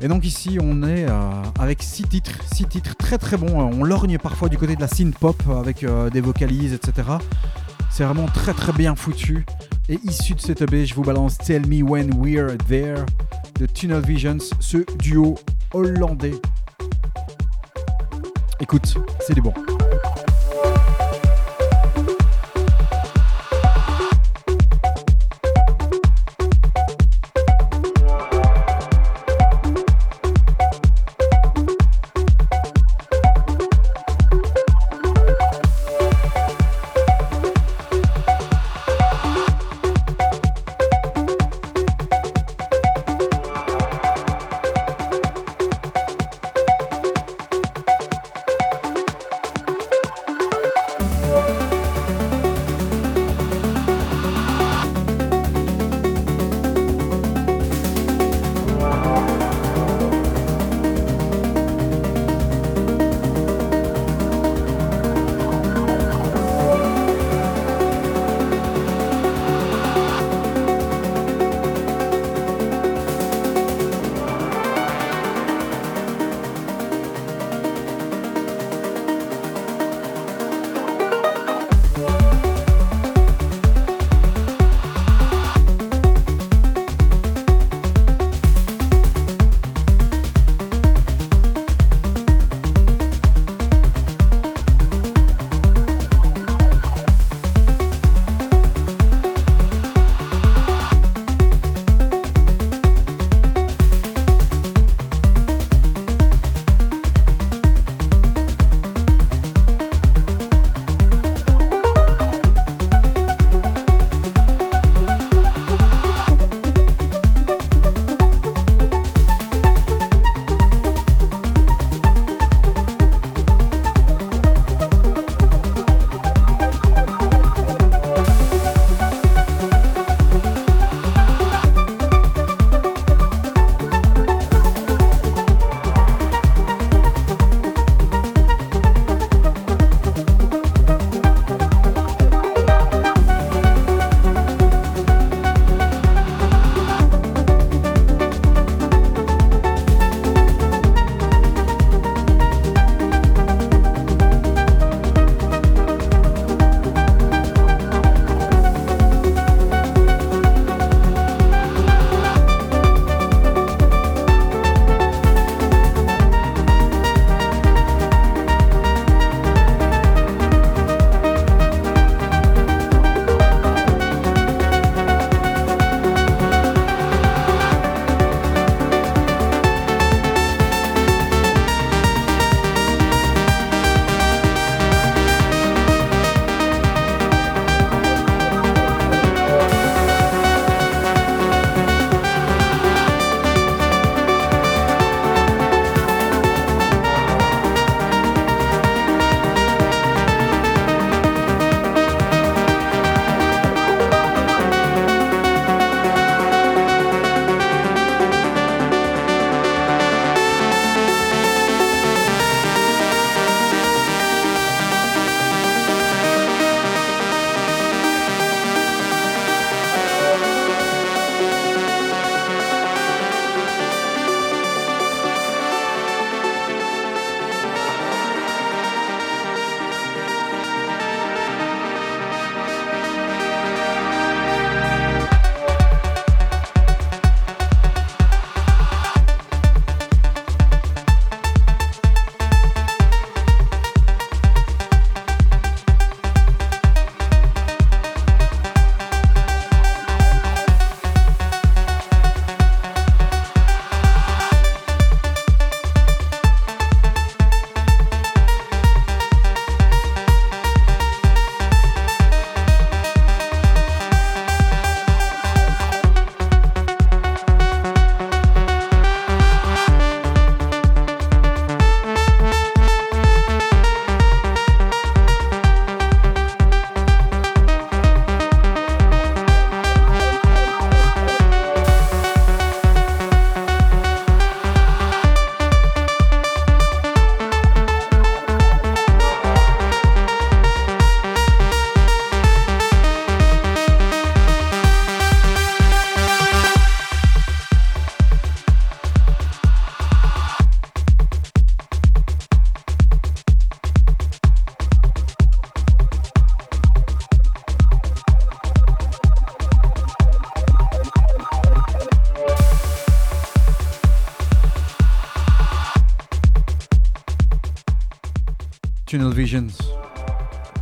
Et 0.00 0.08
donc 0.08 0.24
ici, 0.24 0.58
on 0.60 0.82
est 0.82 1.06
euh, 1.08 1.42
avec 1.58 1.82
six 1.82 2.04
titres, 2.04 2.38
six 2.52 2.66
titres 2.66 2.96
très 2.96 3.18
très 3.18 3.36
bons. 3.36 3.58
On 3.58 3.84
lorgne 3.84 4.18
parfois 4.18 4.48
du 4.48 4.58
côté 4.58 4.76
de 4.76 4.80
la 4.80 4.88
synth 4.88 5.18
pop 5.18 5.42
avec 5.58 5.86
des 6.12 6.20
vocalises, 6.20 6.74
etc. 6.74 7.08
C'est 7.90 8.04
vraiment 8.04 8.26
très 8.26 8.52
très 8.52 8.72
bien 8.72 8.94
foutu. 8.94 9.46
Et 9.88 9.98
issu 10.04 10.34
de 10.34 10.40
cette 10.40 10.62
EP, 10.62 10.84
je 10.84 10.94
vous 10.94 11.02
balance 11.02 11.38
Tell 11.38 11.66
Me 11.66 11.82
When 11.82 12.14
We're 12.18 12.58
There 12.68 13.06
de 13.58 13.66
Tunnel 13.66 14.02
Visions, 14.02 14.38
ce 14.60 14.78
duo 14.98 15.36
hollandais. 15.72 16.34
Écoute, 18.60 18.96
c'est 19.20 19.34
du 19.34 19.40
bon. 19.40 19.52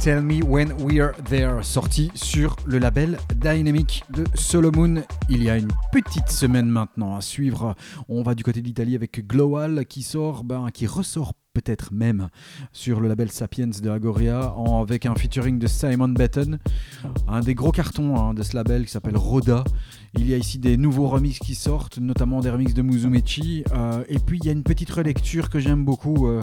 Tell 0.00 0.22
Me 0.22 0.42
When 0.42 0.72
We're 0.80 1.12
There, 1.28 1.62
sorti 1.62 2.10
sur 2.14 2.56
le 2.64 2.78
label 2.78 3.18
Dynamic 3.36 4.04
de 4.08 4.24
Solomon 4.34 5.02
il 5.28 5.42
y 5.42 5.50
a 5.50 5.58
une 5.58 5.68
petite 5.92 6.30
semaine 6.30 6.66
maintenant. 6.66 7.14
À 7.14 7.20
suivre, 7.20 7.74
on 8.08 8.22
va 8.22 8.34
du 8.34 8.42
côté 8.42 8.62
de 8.62 8.66
l'Italie 8.66 8.94
avec 8.94 9.26
Glowal 9.26 9.84
qui 9.84 10.02
sort, 10.02 10.44
ben, 10.44 10.70
qui 10.72 10.86
ressort 10.86 11.34
peut-être 11.52 11.92
même 11.92 12.28
sur 12.72 13.00
le 13.00 13.08
label 13.08 13.30
Sapiens 13.30 13.66
de 13.66 13.90
Agoria 13.90 14.54
avec 14.80 15.04
un 15.04 15.14
featuring 15.14 15.58
de 15.58 15.66
Simon 15.66 16.08
Batten, 16.08 16.58
un 17.28 17.40
des 17.40 17.54
gros 17.54 17.70
cartons 17.70 18.16
hein, 18.16 18.32
de 18.32 18.42
ce 18.42 18.56
label 18.56 18.86
qui 18.86 18.92
s'appelle 18.92 19.18
Roda. 19.18 19.62
Il 20.16 20.28
y 20.28 20.34
a 20.34 20.36
ici 20.36 20.58
des 20.58 20.76
nouveaux 20.76 21.08
remixes 21.08 21.40
qui 21.40 21.54
sortent, 21.54 21.98
notamment 21.98 22.40
des 22.40 22.50
remixes 22.50 22.74
de 22.74 22.82
Muzumechi. 22.82 23.64
euh, 23.72 24.04
et 24.08 24.18
puis 24.18 24.38
il 24.40 24.46
y 24.46 24.48
a 24.48 24.52
une 24.52 24.62
petite 24.62 24.90
relecture 24.90 25.50
que 25.50 25.58
j'aime 25.58 25.84
beaucoup 25.84 26.28
euh, 26.28 26.42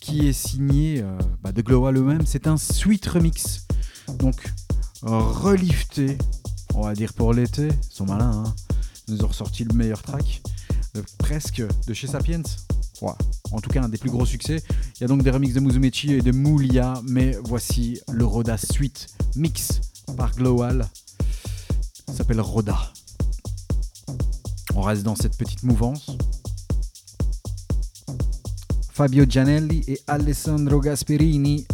qui 0.00 0.28
est 0.28 0.32
signée 0.32 1.00
euh, 1.02 1.18
bah, 1.42 1.52
de 1.52 1.60
Glowal 1.60 1.96
eux-mêmes. 1.96 2.26
C'est 2.26 2.46
un 2.46 2.56
sweet 2.56 3.06
remix. 3.06 3.66
Donc 4.18 4.52
relifté, 5.02 6.16
on 6.74 6.82
va 6.82 6.94
dire 6.94 7.12
pour 7.12 7.34
l'été. 7.34 7.68
Ils 7.68 7.94
sont 7.94 8.06
malins, 8.06 8.44
hein. 8.46 8.54
Ils 9.06 9.14
nous 9.14 9.24
ont 9.24 9.28
ressorti 9.28 9.64
le 9.64 9.74
meilleur 9.74 10.02
track, 10.02 10.42
presque 11.18 11.62
de 11.86 11.94
chez 11.94 12.06
Sapiens. 12.06 12.42
En 13.50 13.60
tout 13.60 13.70
cas, 13.70 13.82
un 13.82 13.88
des 13.88 13.98
plus 13.98 14.10
gros 14.10 14.26
succès. 14.26 14.62
Il 14.96 15.00
y 15.02 15.04
a 15.04 15.08
donc 15.08 15.22
des 15.22 15.30
remixes 15.30 15.54
de 15.54 15.60
Muzumechi 15.60 16.12
et 16.14 16.20
de 16.20 16.32
Moulia, 16.32 17.00
mais 17.08 17.36
voici 17.44 18.00
le 18.10 18.24
Roda 18.24 18.56
Suite 18.58 19.06
Mix 19.36 19.80
par 20.16 20.34
Glowal. 20.34 20.86
S'appelle 22.12 22.40
Roda. 22.40 22.92
On 24.74 24.82
reste 24.82 25.02
dans 25.02 25.16
cette 25.16 25.36
petite 25.36 25.62
mouvance. 25.62 26.16
Fabio 28.92 29.24
Gianelli 29.24 29.84
et 29.86 30.00
Alessandro 30.06 30.80
Gasperini, 30.80 31.66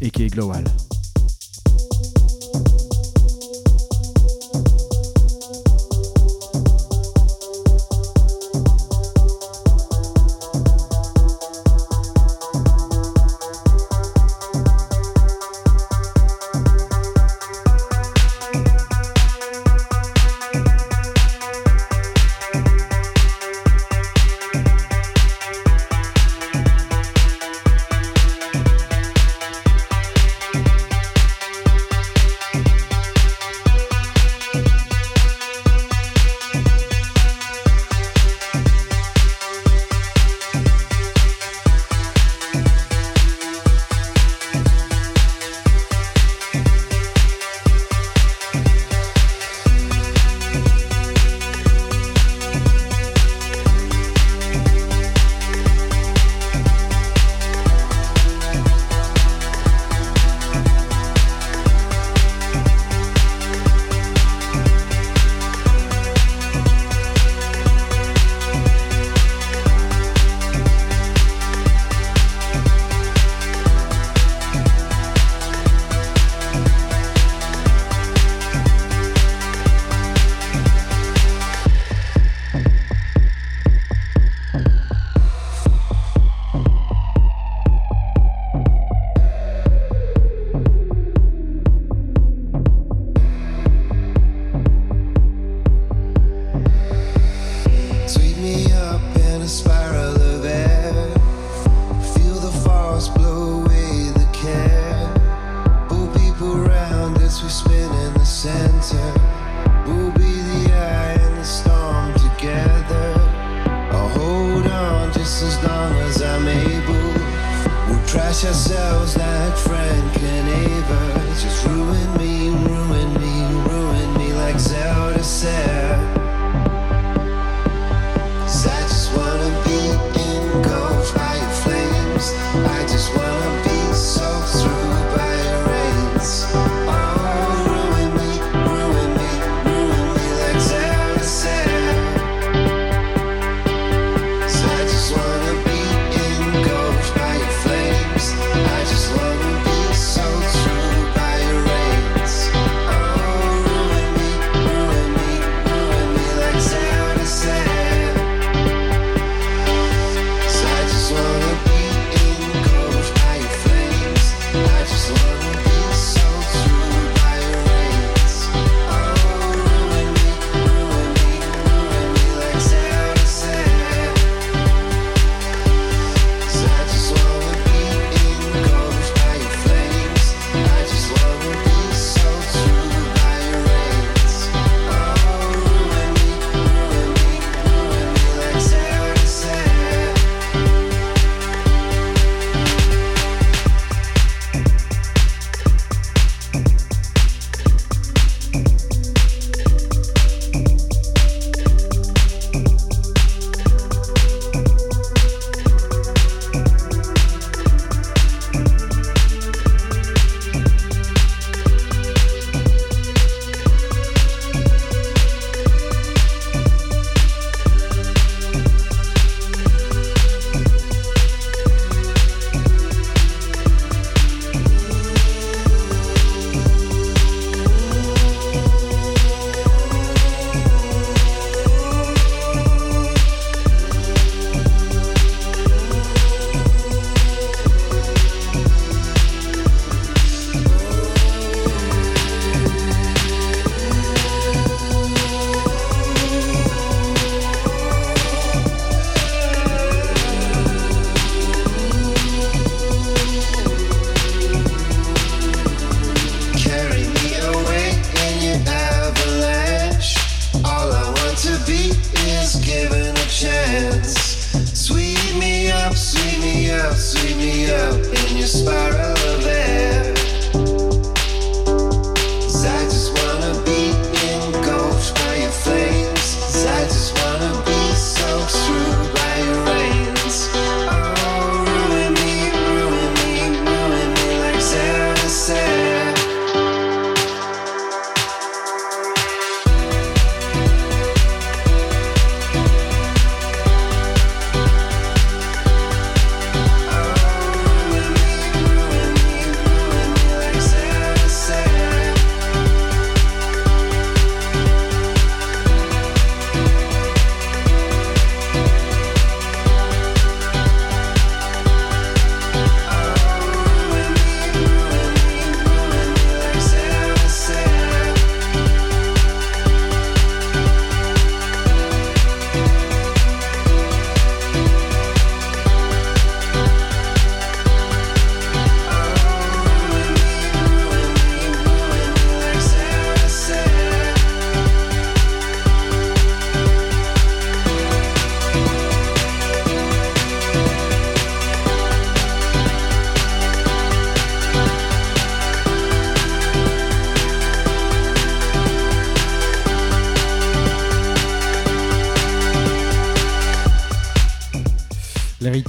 et 0.00 0.10
qui 0.10 0.24
est 0.24 0.28
Global. 0.28 0.64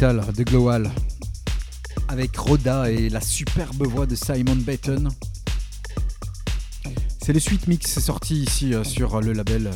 De 0.05 0.43
Glowal 0.43 0.91
avec 2.07 2.37
Rhoda 2.37 2.91
et 2.91 3.09
la 3.09 3.21
superbe 3.21 3.87
voix 3.87 4.05
de 4.05 4.13
Simon 4.13 4.55
Baton. 4.57 5.05
C'est 7.19 7.33
le 7.33 7.39
suite 7.39 7.67
mix 7.67 7.97
sorti 7.99 8.43
ici 8.43 8.75
euh, 8.75 8.83
sur 8.83 9.19
le 9.19 9.33
label 9.33 9.71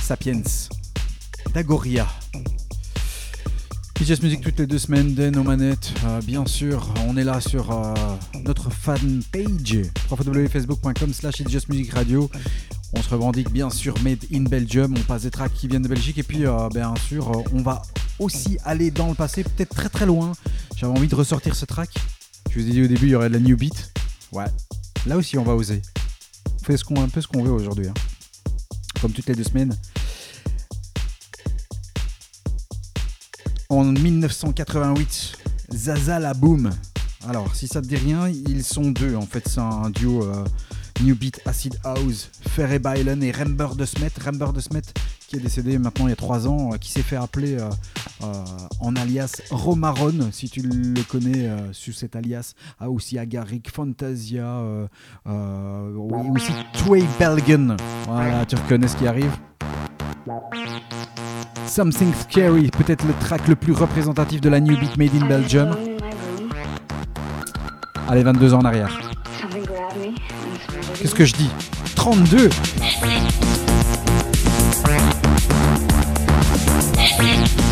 Sapiens 0.00 0.42
d'Agoria. 1.54 2.08
PJS 3.94 4.22
Music 4.24 4.40
toutes 4.40 4.58
les 4.58 4.66
deux 4.66 4.78
semaines, 4.80 5.14
Den 5.14 5.36
aux 5.36 5.44
manettes, 5.44 5.92
euh, 6.04 6.20
bien 6.22 6.46
sûr. 6.46 6.92
On 7.06 7.16
est 7.16 7.22
là 7.22 7.40
sur 7.40 7.70
euh, 7.70 7.94
notre 8.44 8.70
fan 8.70 9.22
page 9.30 9.82
www.facebook.com 10.10 11.12
slash 11.12 11.68
Music 11.68 11.92
Radio. 11.92 12.28
On 12.96 13.02
se 13.02 13.08
revendique 13.08 13.50
bien 13.50 13.70
sûr 13.70 13.94
Made 14.02 14.24
in 14.32 14.42
Belgium, 14.42 14.94
on 14.96 15.00
passe 15.00 15.22
des 15.22 15.30
tracks 15.30 15.52
qui 15.52 15.66
viennent 15.66 15.82
de 15.82 15.88
Belgique 15.88 16.18
et 16.18 16.22
puis 16.22 16.46
euh, 16.46 16.68
bien 16.72 16.94
sûr 17.08 17.28
euh, 17.28 17.42
on 17.52 17.60
va 17.60 17.82
aussi 18.18 18.58
aller 18.64 18.90
dans 18.90 19.08
le 19.08 19.14
passé, 19.14 19.44
peut-être 19.44 19.74
très 19.74 19.88
très 19.88 20.06
loin. 20.06 20.32
J'avais 20.76 20.92
envie 20.96 21.08
de 21.08 21.14
ressortir 21.14 21.54
ce 21.54 21.64
track. 21.64 21.90
Je 22.50 22.60
vous 22.60 22.68
ai 22.68 22.70
dit 22.70 22.82
au 22.82 22.86
début 22.86 23.06
il 23.06 23.10
y 23.10 23.14
aurait 23.14 23.28
de 23.28 23.34
la 23.34 23.40
new 23.40 23.56
beat. 23.56 23.92
Ouais, 24.32 24.46
là 25.06 25.16
aussi 25.16 25.38
on 25.38 25.44
va 25.44 25.54
oser. 25.54 25.82
On 26.60 26.64
fait 26.64 26.76
ce 26.76 26.84
qu'on, 26.84 27.02
un 27.02 27.08
peu 27.08 27.20
ce 27.20 27.26
qu'on 27.28 27.42
veut 27.42 27.52
aujourd'hui. 27.52 27.88
hein. 27.88 27.94
Comme 29.00 29.12
toutes 29.12 29.26
les 29.28 29.34
deux 29.34 29.44
semaines. 29.44 29.76
En 33.68 33.84
1988, 33.84 35.32
Zaza 35.72 36.18
la 36.18 36.34
Boom. 36.34 36.70
Alors, 37.26 37.54
si 37.54 37.66
ça 37.66 37.80
te 37.80 37.86
dit 37.86 37.96
rien, 37.96 38.28
ils 38.28 38.62
sont 38.62 38.90
deux. 38.90 39.16
En 39.16 39.26
fait, 39.26 39.42
c'est 39.48 39.60
un 39.60 39.90
duo 39.90 40.22
euh, 40.24 40.44
New 41.02 41.16
Beat 41.16 41.40
Acid 41.46 41.76
House, 41.82 42.30
Ferry 42.50 42.78
Bylen 42.78 43.22
et 43.22 43.32
Rember 43.32 43.74
de 43.74 43.84
Smet. 43.86 44.10
Rember 44.24 44.52
de 44.52 44.60
Smet, 44.60 44.82
décédé 45.38 45.78
maintenant 45.78 46.06
il 46.06 46.10
y 46.10 46.12
a 46.12 46.16
trois 46.16 46.46
ans, 46.48 46.72
euh, 46.72 46.76
qui 46.76 46.90
s'est 46.90 47.02
fait 47.02 47.16
appeler 47.16 47.58
euh, 47.58 47.68
euh, 48.22 48.44
en 48.80 48.96
alias 48.96 49.42
Romaron, 49.50 50.30
si 50.32 50.48
tu 50.48 50.62
le 50.62 51.02
connais 51.04 51.50
sous 51.72 51.92
cet 51.92 52.16
alias. 52.16 52.54
Ah, 52.78 52.90
aussi 52.90 53.18
Agaric, 53.18 53.70
Fantasia, 53.70 54.60
oui, 55.26 56.28
aussi 56.34 56.52
Tway 56.78 57.04
Belgen. 57.18 57.76
Voilà, 58.06 58.44
tu 58.46 58.56
reconnais 58.56 58.88
ce 58.88 58.96
qui 58.96 59.06
arrive. 59.06 59.32
Something 61.66 62.12
Scary, 62.14 62.70
peut-être 62.70 63.04
le 63.06 63.14
track 63.20 63.48
le 63.48 63.56
plus 63.56 63.72
représentatif 63.72 64.40
de 64.40 64.48
la 64.48 64.60
New 64.60 64.78
Beat 64.78 64.96
Made 64.96 65.22
in 65.22 65.26
Belgium. 65.26 65.76
Allez, 68.08 68.22
22 68.22 68.54
ans 68.54 68.58
en 68.58 68.64
arrière. 68.64 69.00
Qu'est-ce 70.94 71.14
que 71.14 71.24
je 71.24 71.34
dis? 71.34 71.50
32 71.96 72.50
I 77.26 77.63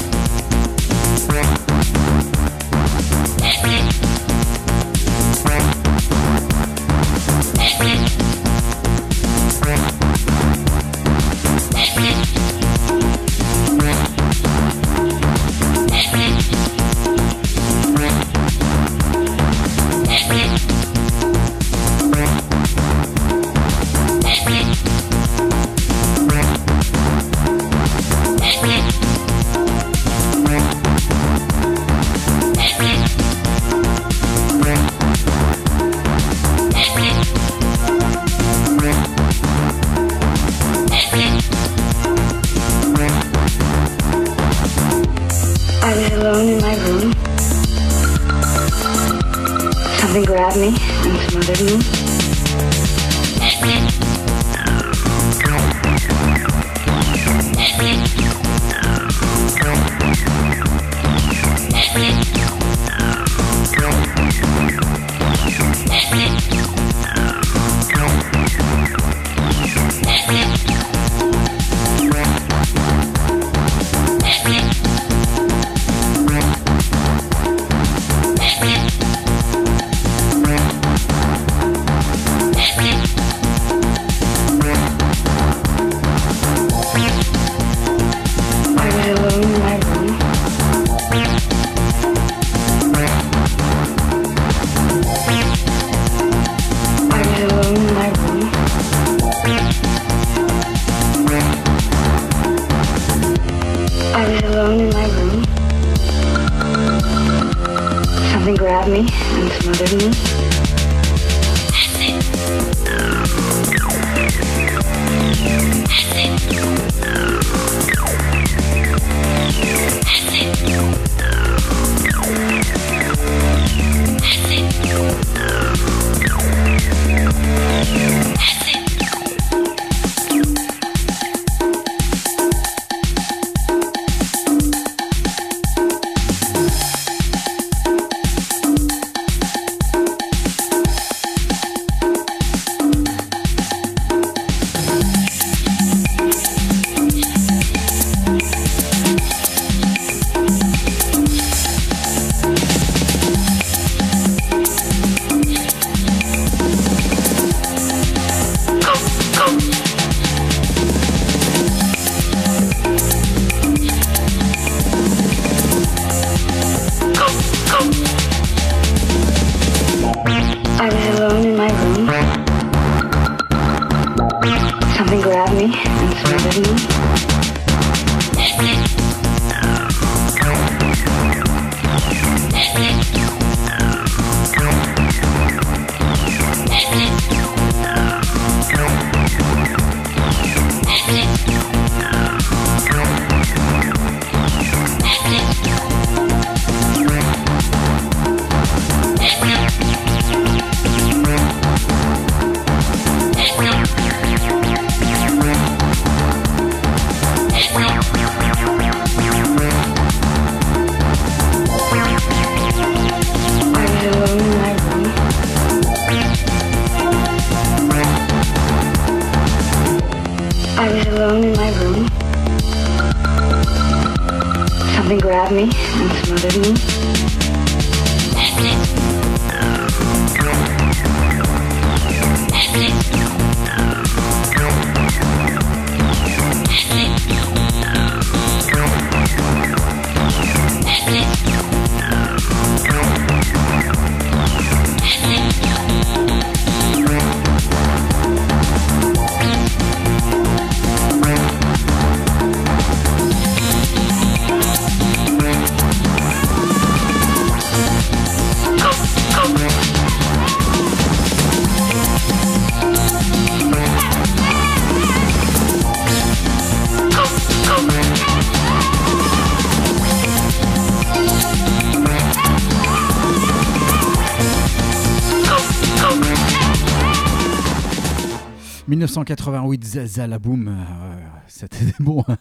1988, 279.17 279.85
Zaza 279.85 280.27
la 280.27 280.39
boom, 280.39 280.69
euh, 280.69 281.15
c'était 281.47 281.77
bon. 282.01 282.25
hein. 282.29 282.39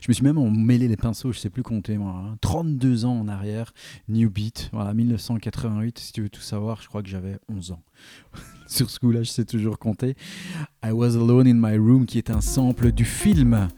Je 0.00 0.08
me 0.08 0.12
suis 0.14 0.24
même 0.24 0.38
mêlé 0.56 0.88
les 0.88 0.96
pinceaux, 0.96 1.32
je 1.32 1.38
sais 1.38 1.50
plus 1.50 1.62
compter 1.62 1.98
moi. 1.98 2.12
hein. 2.24 2.36
32 2.40 3.04
ans 3.04 3.20
en 3.20 3.28
arrière, 3.28 3.74
New 4.08 4.30
Beat, 4.30 4.70
voilà, 4.72 4.94
1988. 4.94 5.98
Si 5.98 6.12
tu 6.12 6.22
veux 6.22 6.30
tout 6.30 6.40
savoir, 6.40 6.80
je 6.80 6.88
crois 6.88 7.02
que 7.02 7.10
j'avais 7.10 7.36
11 7.50 7.72
ans. 7.72 7.82
Sur 8.66 8.88
ce 8.88 8.98
coup-là, 9.00 9.22
je 9.22 9.28
sais 9.28 9.44
toujours 9.44 9.78
compter. 9.78 10.16
I 10.82 10.92
Was 10.92 11.14
Alone 11.16 11.46
in 11.46 11.54
My 11.54 11.76
Room, 11.76 12.06
qui 12.06 12.16
est 12.16 12.30
un 12.30 12.40
sample 12.40 12.90
du 12.90 13.04
film 13.04 13.68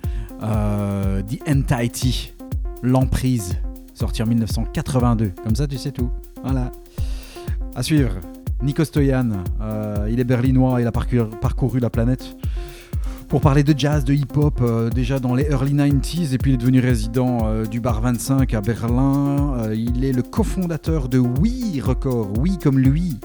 euh, 0.40 1.22
The 1.22 1.48
Entity, 1.48 2.32
L'Emprise, 2.84 3.56
sorti 3.92 4.22
en 4.22 4.26
1982. 4.26 5.32
Comme 5.42 5.56
ça, 5.56 5.66
tu 5.66 5.78
sais 5.78 5.90
tout. 5.90 6.10
Voilà. 6.44 6.70
À 7.74 7.82
suivre, 7.82 8.12
Nico 8.62 8.84
Stoyan, 8.84 9.30
euh, 9.62 10.06
il 10.10 10.20
est 10.20 10.24
berlinois, 10.24 10.82
il 10.82 10.86
a 10.86 10.92
parcouru, 10.92 11.80
la 11.80 11.88
planète 11.88 12.36
pour 13.28 13.40
parler 13.40 13.62
de 13.62 13.78
jazz, 13.78 14.04
de 14.04 14.12
hip-hop, 14.12 14.58
euh, 14.60 14.90
déjà 14.90 15.18
dans 15.18 15.34
les 15.34 15.44
early 15.44 15.72
90s, 15.72 16.34
et 16.34 16.38
puis 16.38 16.50
il 16.50 16.54
est 16.54 16.58
devenu 16.58 16.80
résident 16.80 17.38
euh, 17.44 17.64
du 17.64 17.80
Bar 17.80 18.00
25 18.00 18.52
à 18.54 18.60
Berlin. 18.60 19.70
Il 19.72 20.04
est 20.04 20.12
le 20.12 20.22
cofondateur 20.22 21.08
de 21.08 21.18
Oui 21.18 21.80
Records, 21.80 22.32
Oui 22.38 22.58
comme 22.58 22.78
lui, 22.78 23.18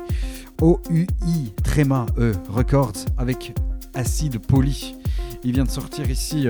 O-U-I, 0.62 1.54
Tréma, 1.64 2.06
E, 2.18 2.34
Records, 2.50 3.06
avec 3.18 3.56
Acide 3.96 4.38
Poly. 4.40 4.96
Il 5.44 5.54
vient 5.54 5.66
de 5.66 5.72
sortir 5.72 6.10
ici 6.10 6.48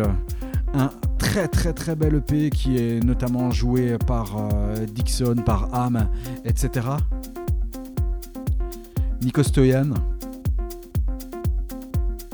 un 0.74 0.90
très 1.18 1.48
très 1.48 1.74
très 1.74 1.96
bel 1.96 2.16
EP 2.16 2.50
qui 2.50 2.78
est 2.78 3.04
notamment 3.04 3.52
joué 3.52 3.98
par 4.06 4.36
Dixon, 4.94 5.36
par 5.46 5.74
Am, 5.74 6.10
etc. 6.44 6.82
Nico 9.26 9.42
Stoyan 9.42 9.86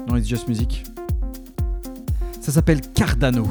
dans 0.07 0.18
It's 0.18 0.27
Just 0.27 0.49
Music. 0.49 0.84
Ça 2.41 2.51
s'appelle 2.51 2.81
Cardano. 2.93 3.47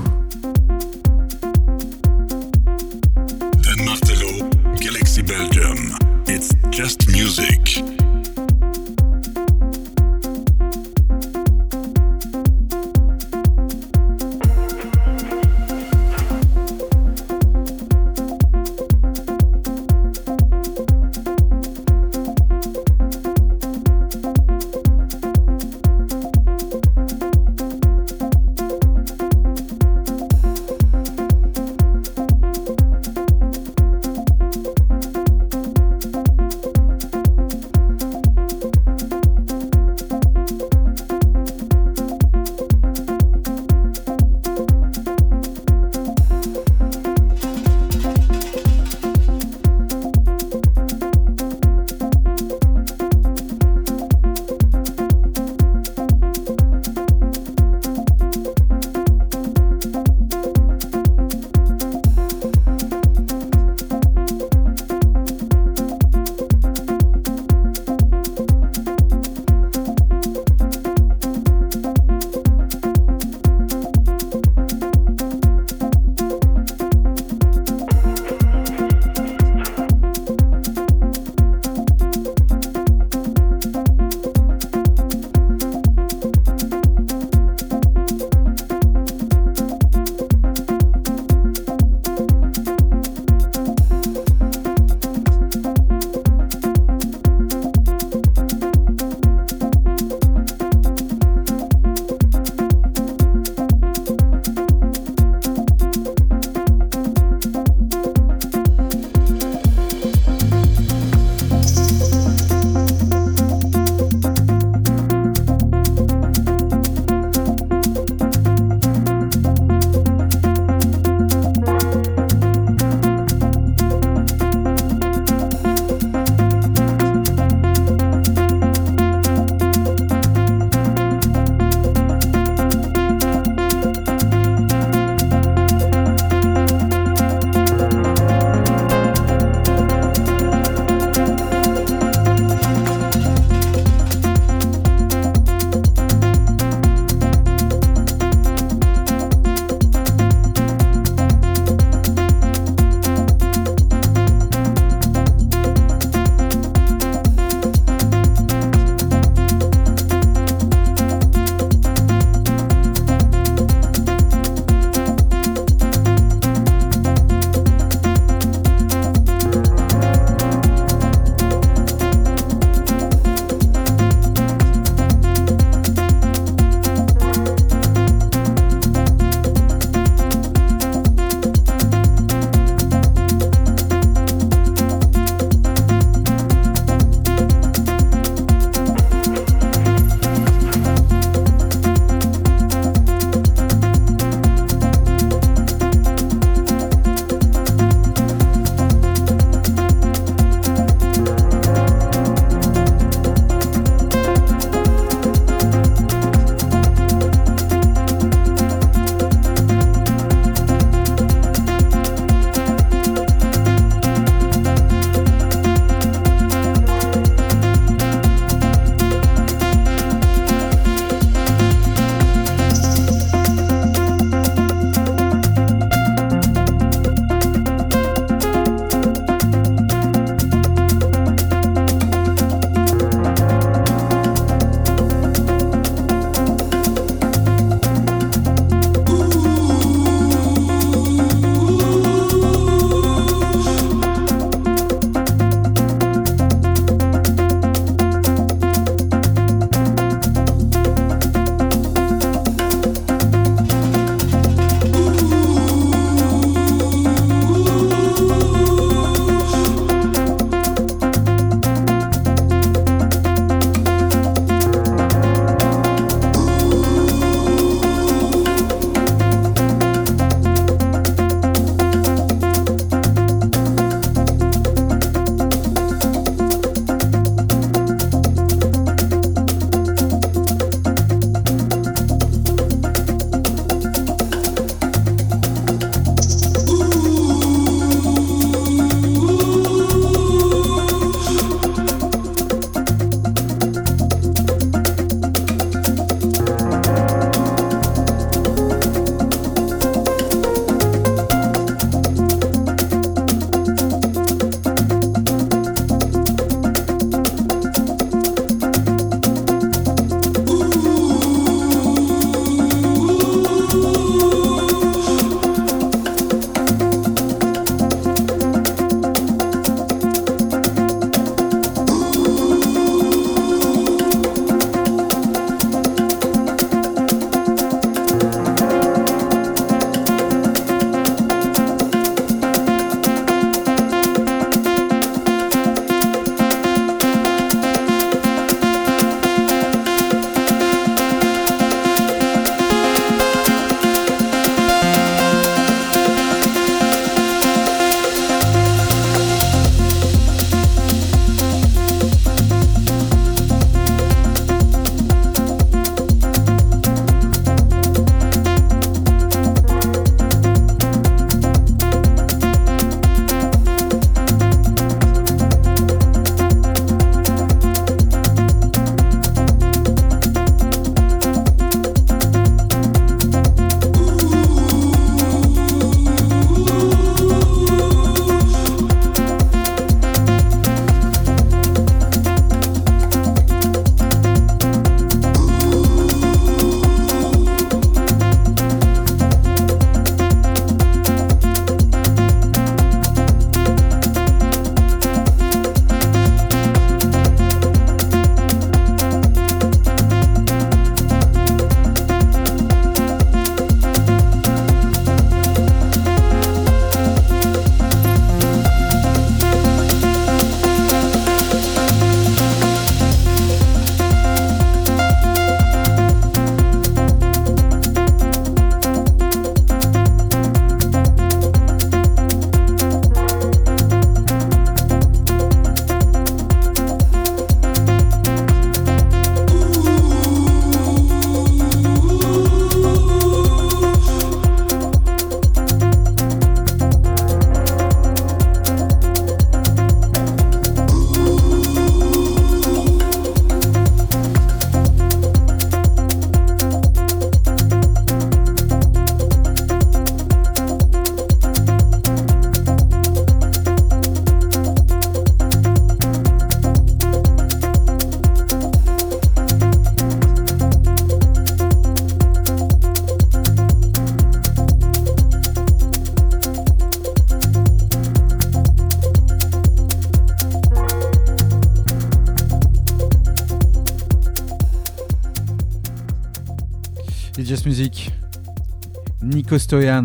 Nico 479.51 479.59
Stoyan 479.59 480.05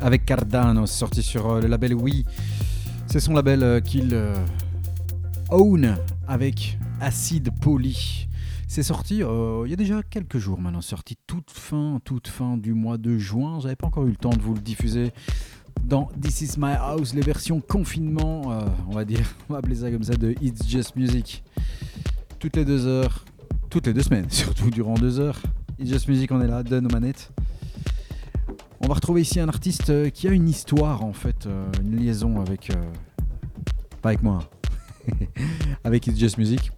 avec 0.00 0.24
Cardano, 0.24 0.84
sorti 0.86 1.22
sur 1.22 1.48
euh, 1.48 1.60
le 1.60 1.68
label 1.68 1.94
Oui. 1.94 2.24
C'est 3.06 3.20
son 3.20 3.34
label 3.34 3.62
euh, 3.62 3.80
qu'il 3.80 4.10
euh, 4.12 4.34
own 5.50 5.96
avec 6.26 6.76
Acid 7.00 7.52
Poly. 7.60 8.26
C'est 8.66 8.82
sorti 8.82 9.18
il 9.18 9.70
y 9.70 9.72
a 9.72 9.76
déjà 9.76 10.02
quelques 10.02 10.38
jours 10.38 10.60
maintenant, 10.60 10.80
sorti 10.80 11.16
toute 11.28 11.52
fin, 11.52 12.00
toute 12.04 12.26
fin 12.26 12.56
du 12.56 12.74
mois 12.74 12.98
de 12.98 13.16
juin. 13.16 13.60
J'avais 13.60 13.76
pas 13.76 13.86
encore 13.86 14.06
eu 14.06 14.10
le 14.10 14.16
temps 14.16 14.30
de 14.30 14.40
vous 14.40 14.54
le 14.54 14.60
diffuser 14.60 15.12
dans 15.84 16.08
This 16.20 16.40
Is 16.40 16.54
My 16.58 16.72
House, 16.72 17.14
les 17.14 17.22
versions 17.22 17.60
confinement, 17.60 18.60
on 18.88 18.92
va 18.92 19.04
dire, 19.04 19.36
on 19.48 19.52
va 19.52 19.60
appeler 19.60 19.76
ça 19.76 19.90
comme 19.92 20.02
ça, 20.02 20.16
de 20.16 20.34
It's 20.42 20.66
Just 20.68 20.96
Music. 20.96 21.44
Toutes 22.40 22.56
les 22.56 22.64
deux 22.64 22.88
heures, 22.88 23.24
toutes 23.70 23.86
les 23.86 23.94
deux 23.94 24.02
semaines, 24.02 24.26
surtout 24.30 24.68
durant 24.70 24.94
deux 24.94 25.20
heures. 25.20 25.40
It's 25.78 25.88
Just 25.88 26.08
Music, 26.08 26.32
on 26.32 26.40
est 26.40 26.48
là, 26.48 26.64
donne 26.64 26.86
aux 26.86 26.90
manettes. 26.90 27.30
On 28.88 28.92
va 28.92 28.94
retrouver 28.94 29.20
ici 29.20 29.38
un 29.38 29.50
artiste 29.50 29.90
euh, 29.90 30.08
qui 30.08 30.28
a 30.28 30.30
une 30.30 30.48
histoire 30.48 31.04
en 31.04 31.12
fait, 31.12 31.44
euh, 31.44 31.66
une 31.82 31.96
liaison 31.96 32.40
avec. 32.40 32.70
euh, 32.70 32.82
pas 34.00 34.08
avec 34.08 34.22
moi, 34.22 34.48
avec 35.84 36.06
It's 36.06 36.18
Just 36.18 36.38
Music. 36.38 36.72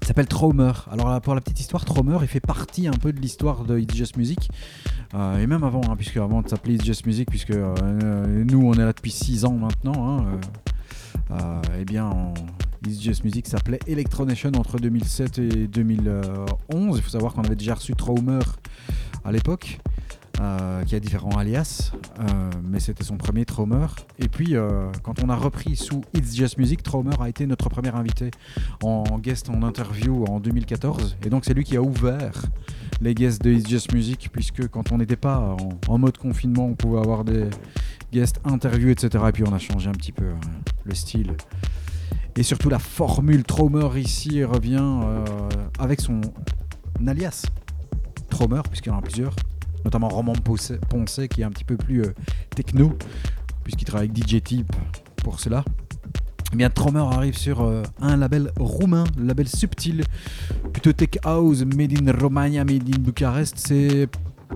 Il 0.00 0.06
s'appelle 0.06 0.28
Traumer. 0.28 0.72
Alors 0.90 1.20
pour 1.20 1.34
la 1.34 1.42
petite 1.42 1.60
histoire, 1.60 1.84
Traumer, 1.84 2.16
il 2.22 2.26
fait 2.26 2.40
partie 2.40 2.88
un 2.88 2.94
peu 2.94 3.12
de 3.12 3.20
l'histoire 3.20 3.64
de 3.64 3.78
It's 3.78 3.94
Just 3.94 4.16
Music. 4.16 4.48
Et 5.12 5.46
même 5.46 5.62
avant, 5.62 5.82
hein, 5.90 5.94
puisque 5.94 6.16
avant 6.16 6.40
de 6.40 6.48
s'appeler 6.48 6.76
It's 6.76 6.86
Just 6.86 7.04
Music, 7.04 7.28
puisque 7.28 7.52
nous 7.52 8.66
on 8.66 8.72
est 8.72 8.84
là 8.84 8.94
depuis 8.94 9.10
6 9.10 9.44
ans 9.44 9.58
maintenant, 9.58 10.24
hein, 11.30 11.60
eh 11.78 11.84
bien 11.84 12.32
It's 12.86 13.02
Just 13.02 13.24
Music 13.24 13.46
s'appelait 13.46 13.80
Electronation 13.86 14.52
entre 14.56 14.78
2007 14.78 15.38
et 15.40 15.66
2011. 15.66 16.96
Il 16.96 17.02
faut 17.02 17.10
savoir 17.10 17.34
qu'on 17.34 17.42
avait 17.42 17.56
déjà 17.56 17.74
reçu 17.74 17.94
Traumer 17.94 18.40
à 19.22 19.32
l'époque. 19.32 19.80
Euh, 20.40 20.84
qui 20.84 20.94
a 20.94 21.00
différents 21.00 21.38
alias, 21.38 21.92
euh, 22.20 22.24
mais 22.62 22.78
c'était 22.78 23.04
son 23.04 23.16
premier 23.16 23.46
Traumer. 23.46 23.86
Et 24.18 24.28
puis, 24.28 24.54
euh, 24.54 24.90
quand 25.02 25.24
on 25.24 25.30
a 25.30 25.34
repris 25.34 25.76
sous 25.76 26.02
It's 26.12 26.36
Just 26.36 26.58
Music, 26.58 26.82
Traumer 26.82 27.16
a 27.20 27.28
été 27.30 27.46
notre 27.46 27.70
premier 27.70 27.88
invité 27.88 28.30
en 28.82 29.18
guest 29.18 29.48
en 29.48 29.62
interview 29.62 30.26
en 30.26 30.38
2014. 30.38 31.16
Et 31.24 31.30
donc, 31.30 31.46
c'est 31.46 31.54
lui 31.54 31.64
qui 31.64 31.74
a 31.78 31.80
ouvert 31.80 32.34
les 33.00 33.14
guests 33.14 33.42
de 33.42 33.50
It's 33.50 33.66
Just 33.66 33.94
Music, 33.94 34.28
puisque 34.30 34.68
quand 34.68 34.92
on 34.92 34.98
n'était 34.98 35.16
pas 35.16 35.56
en, 35.88 35.98
mode 35.98 36.18
confinement, 36.18 36.66
on 36.66 36.74
pouvait 36.74 36.98
avoir 36.98 37.24
des 37.24 37.48
guests 38.12 38.38
interviews, 38.44 38.90
etc. 38.90 39.24
Et 39.28 39.32
puis, 39.32 39.44
on 39.46 39.54
a 39.54 39.58
changé 39.58 39.88
un 39.88 39.92
petit 39.92 40.12
peu 40.12 40.26
le 40.84 40.94
style. 40.94 41.34
Et 42.36 42.42
surtout, 42.42 42.68
la 42.68 42.78
formule 42.78 43.42
Traumer 43.42 43.98
ici 43.98 44.44
revient 44.44 44.98
avec 45.78 46.02
son 46.02 46.20
alias 47.06 47.46
Traumer, 48.28 48.60
puisqu'il 48.68 48.90
y 48.90 48.92
en 48.92 48.98
a 48.98 49.02
plusieurs, 49.02 49.34
notamment 49.86 50.08
Roman 50.08 50.32
Poncet, 50.34 51.28
qui 51.28 51.40
est 51.40 51.44
un 51.44 51.50
petit 51.50 51.64
peu 51.64 51.76
plus 51.76 52.02
euh, 52.02 52.12
techno, 52.54 52.92
puisqu'il 53.62 53.84
travaille 53.84 54.10
avec 54.12 54.28
DJ 54.28 54.42
Tip 54.42 54.66
pour 55.22 55.38
cela. 55.38 55.64
Eh 56.52 56.56
bien, 56.56 56.70
Traumer 56.70 57.00
arrive 57.00 57.36
sur 57.38 57.62
euh, 57.62 57.82
un 58.00 58.16
label 58.16 58.50
roumain, 58.58 59.04
label 59.16 59.48
Subtil, 59.48 60.02
plutôt 60.72 60.92
tech 60.92 61.18
house, 61.24 61.64
made 61.64 61.92
in 61.92 62.12
Romagna, 62.12 62.64
made 62.64 62.82
in 62.88 62.98
Bucarest. 63.00 63.54
C'est 63.58 64.08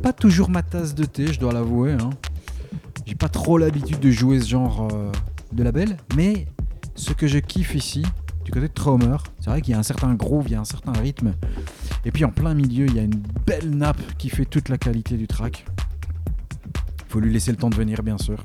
pas 0.02 0.12
toujours 0.12 0.50
ma 0.50 0.62
tasse 0.62 0.94
de 0.94 1.04
thé, 1.04 1.32
je 1.32 1.38
dois 1.38 1.52
l'avouer. 1.52 1.92
hein. 1.92 2.10
J'ai 3.06 3.14
pas 3.14 3.28
trop 3.28 3.56
l'habitude 3.56 4.00
de 4.00 4.10
jouer 4.10 4.40
ce 4.40 4.48
genre 4.48 4.88
euh, 4.92 5.12
de 5.52 5.62
label, 5.62 5.96
mais 6.16 6.46
ce 6.96 7.12
que 7.12 7.26
je 7.28 7.38
kiffe 7.38 7.74
ici, 7.76 8.04
côté 8.50 8.68
de 8.68 8.72
Traumer, 8.72 9.16
c'est 9.38 9.50
vrai 9.50 9.60
qu'il 9.62 9.72
y 9.72 9.74
a 9.74 9.78
un 9.78 9.82
certain 9.82 10.14
groove, 10.14 10.46
il 10.46 10.52
y 10.52 10.54
a 10.54 10.60
un 10.60 10.64
certain 10.64 10.92
rythme. 10.92 11.34
Et 12.04 12.10
puis 12.10 12.24
en 12.24 12.30
plein 12.30 12.54
milieu, 12.54 12.86
il 12.86 12.94
y 12.94 12.98
a 12.98 13.02
une 13.02 13.22
belle 13.46 13.70
nappe 13.70 14.00
qui 14.16 14.28
fait 14.28 14.44
toute 14.44 14.68
la 14.68 14.78
qualité 14.78 15.16
du 15.16 15.26
track. 15.26 15.64
Faut 17.08 17.20
lui 17.20 17.32
laisser 17.32 17.50
le 17.50 17.56
temps 17.56 17.70
de 17.70 17.76
venir, 17.76 18.02
bien 18.02 18.18
sûr. 18.18 18.42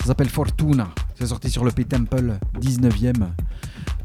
Ça 0.00 0.06
s'appelle 0.06 0.28
Fortuna. 0.28 0.88
C'est 1.14 1.26
sorti 1.26 1.50
sur 1.50 1.64
le 1.64 1.70
P-Temple 1.70 2.38
19ème. 2.60 3.28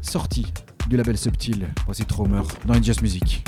Sorti 0.02 0.52
du 0.88 0.96
label 0.96 1.16
Subtil. 1.16 1.68
Voici 1.86 2.04
Traumer 2.04 2.42
dans 2.66 2.82
Just 2.82 3.00
Music. 3.02 3.44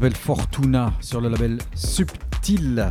S'appelle 0.00 0.16
Fortuna 0.16 0.94
sur 1.02 1.20
le 1.20 1.28
label 1.28 1.58
Subtil. 1.74 2.90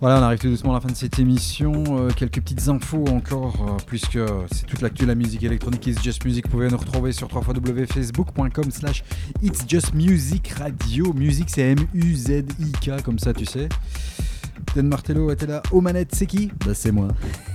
Voilà, 0.00 0.20
on 0.20 0.22
arrive 0.22 0.38
tout 0.38 0.48
doucement 0.48 0.70
à 0.70 0.74
la 0.74 0.80
fin 0.80 0.88
de 0.88 0.94
cette 0.94 1.18
émission. 1.18 1.82
Euh, 1.88 2.10
quelques 2.14 2.40
petites 2.40 2.68
infos 2.68 3.08
encore, 3.08 3.56
euh, 3.68 3.76
puisque 3.88 4.20
c'est 4.52 4.66
toute 4.66 4.82
l'actu 4.82 5.02
de 5.02 5.08
la 5.08 5.16
musique 5.16 5.42
électronique 5.42 5.84
It's 5.88 6.00
Just 6.00 6.24
Music. 6.24 6.44
Vous 6.44 6.52
pouvez 6.52 6.68
nous 6.68 6.76
retrouver 6.76 7.10
sur 7.10 7.28
www.facebook.com 7.34 8.70
slash 8.70 9.02
It's 9.42 9.64
Just 9.66 9.92
Music 9.92 10.50
Radio. 10.50 11.12
Musique, 11.12 11.50
c'est 11.50 11.72
M-U-Z-I-K, 11.72 13.02
comme 13.02 13.18
ça, 13.18 13.34
tu 13.34 13.44
sais. 13.44 13.68
Dan 14.76 14.86
Martello 14.86 15.32
était 15.32 15.46
là 15.46 15.60
aux 15.72 15.80
manettes, 15.80 16.14
c'est 16.14 16.26
qui? 16.26 16.52
Bah, 16.64 16.72
c'est 16.72 16.92
moi. 16.92 17.08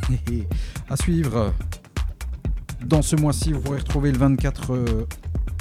à 0.90 0.98
suivre. 0.98 1.54
Dans 2.86 3.02
ce 3.02 3.16
mois-ci, 3.16 3.54
vous 3.54 3.62
pourrez 3.62 3.80
retrouver 3.80 4.12
le 4.12 4.18
24 4.18 4.74
euh, 4.74 5.08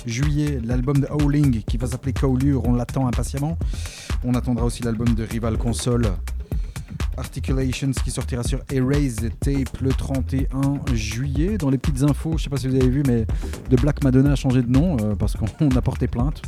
juillet 0.06 0.60
l'album 0.64 0.98
de 0.98 1.06
Howling 1.06 1.62
qui 1.62 1.76
va 1.76 1.86
s'appeler 1.86 2.12
Kaolure. 2.12 2.66
On 2.66 2.74
l'attend 2.74 3.06
impatiemment. 3.06 3.58
On 4.24 4.34
attendra 4.34 4.64
aussi 4.64 4.82
l'album 4.82 5.14
de 5.14 5.24
Rival 5.24 5.58
Console. 5.58 6.06
Articulations 7.16 7.92
qui 7.92 8.10
sortira 8.10 8.42
sur 8.42 8.60
Erase 8.72 9.28
Tape 9.40 9.80
le 9.80 9.90
31 9.90 10.94
juillet. 10.94 11.58
Dans 11.58 11.70
les 11.70 11.78
petites 11.78 12.02
infos, 12.02 12.36
je 12.38 12.44
sais 12.44 12.50
pas 12.50 12.56
si 12.56 12.66
vous 12.66 12.74
avez 12.74 12.88
vu, 12.88 13.02
mais 13.06 13.24
The 13.70 13.80
Black 13.80 14.02
Madonna 14.02 14.32
a 14.32 14.34
changé 14.34 14.62
de 14.62 14.70
nom 14.70 14.96
euh, 15.00 15.14
parce 15.14 15.36
qu'on 15.36 15.46
a 15.76 15.82
porté 15.82 16.08
plainte. 16.08 16.42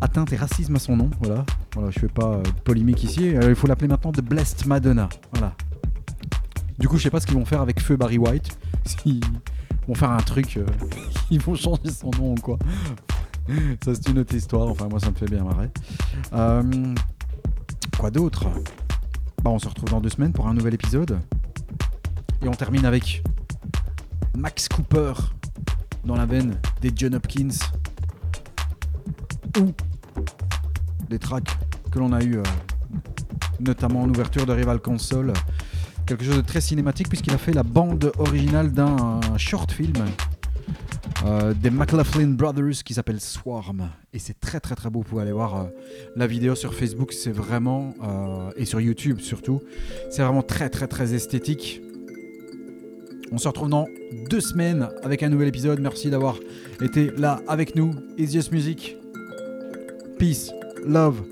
Atteinte 0.00 0.32
et 0.32 0.36
racisme 0.36 0.76
à 0.76 0.78
son 0.78 0.96
nom, 0.96 1.10
voilà. 1.20 1.44
Voilà, 1.74 1.90
je 1.90 1.98
fais 1.98 2.08
pas 2.08 2.34
euh, 2.34 2.42
de 2.42 2.60
polémique 2.62 3.04
ici. 3.04 3.34
Euh, 3.34 3.50
il 3.50 3.54
faut 3.54 3.66
l'appeler 3.66 3.88
maintenant 3.88 4.12
The 4.12 4.22
Blessed 4.22 4.66
Madonna. 4.66 5.08
Voilà. 5.32 5.54
Du 6.78 6.88
coup, 6.88 6.96
je 6.96 7.02
sais 7.02 7.10
pas 7.10 7.20
ce 7.20 7.26
qu'ils 7.26 7.36
vont 7.36 7.44
faire 7.44 7.60
avec 7.60 7.80
Feu 7.80 7.96
Barry 7.96 8.18
White. 8.18 8.56
S'ils 8.84 9.20
vont 9.86 9.94
faire 9.94 10.10
un 10.10 10.18
truc, 10.18 10.58
ils 11.30 11.40
vont 11.40 11.54
changer 11.54 11.90
son 11.90 12.10
nom 12.18 12.32
ou 12.32 12.34
quoi. 12.36 12.58
Ça, 13.84 13.94
c'est 13.94 14.08
une 14.08 14.18
autre 14.18 14.34
histoire. 14.34 14.68
Enfin, 14.68 14.88
moi, 14.88 14.98
ça 15.00 15.10
me 15.10 15.14
fait 15.14 15.28
bien 15.28 15.44
marrer. 15.44 15.70
Euh, 16.32 16.94
quoi 17.98 18.10
d'autre? 18.10 18.46
Bah, 19.42 19.50
On 19.50 19.58
se 19.58 19.68
retrouve 19.68 19.90
dans 19.90 20.00
deux 20.00 20.08
semaines 20.08 20.32
pour 20.32 20.48
un 20.48 20.54
nouvel 20.54 20.74
épisode. 20.74 21.18
Et 22.42 22.48
on 22.48 22.52
termine 22.54 22.86
avec 22.86 23.22
Max 24.36 24.68
Cooper 24.68 25.12
dans 26.04 26.16
la 26.16 26.26
veine 26.26 26.56
des 26.80 26.90
John 26.94 27.14
Hopkins. 27.14 27.48
Ou 29.60 29.72
des 31.08 31.18
tracks 31.18 31.56
que 31.90 31.98
l'on 31.98 32.12
a 32.12 32.22
eu, 32.22 32.38
euh, 32.38 32.42
notamment 33.60 34.02
en 34.02 34.08
ouverture 34.08 34.46
de 34.46 34.52
Rival 34.52 34.80
Console. 34.80 35.32
Quelque 36.06 36.24
chose 36.24 36.36
de 36.36 36.42
très 36.42 36.60
cinématique 36.60 37.08
puisqu'il 37.08 37.32
a 37.32 37.38
fait 37.38 37.52
la 37.52 37.62
bande 37.62 38.12
originale 38.18 38.72
d'un 38.72 39.20
short 39.38 39.70
film 39.72 40.04
euh, 41.24 41.54
des 41.54 41.70
McLaughlin 41.70 42.28
Brothers 42.28 42.82
qui 42.84 42.94
s'appelle 42.94 43.20
Swarm. 43.20 43.90
Et 44.12 44.18
c'est 44.18 44.38
très 44.38 44.60
très 44.60 44.74
très 44.74 44.90
beau. 44.90 45.00
Vous 45.00 45.08
pouvez 45.08 45.22
aller 45.22 45.32
voir 45.32 45.56
euh, 45.56 45.64
la 46.16 46.26
vidéo 46.26 46.54
sur 46.54 46.74
Facebook. 46.74 47.12
C'est 47.12 47.32
vraiment, 47.32 47.94
euh, 48.02 48.50
et 48.56 48.64
sur 48.64 48.80
YouTube 48.80 49.20
surtout, 49.20 49.60
c'est 50.10 50.22
vraiment 50.22 50.42
très 50.42 50.68
très 50.68 50.86
très 50.86 51.14
esthétique. 51.14 51.80
On 53.32 53.38
se 53.38 53.48
retrouve 53.48 53.70
dans 53.70 53.86
deux 54.30 54.40
semaines 54.40 54.88
avec 55.02 55.22
un 55.22 55.28
nouvel 55.28 55.48
épisode. 55.48 55.80
Merci 55.80 56.10
d'avoir 56.10 56.38
été 56.80 57.10
là 57.16 57.40
avec 57.48 57.74
nous. 57.74 57.92
It's 58.18 58.32
Just 58.32 58.52
Music. 58.52 58.96
Peace, 60.18 60.52
love 60.86 61.22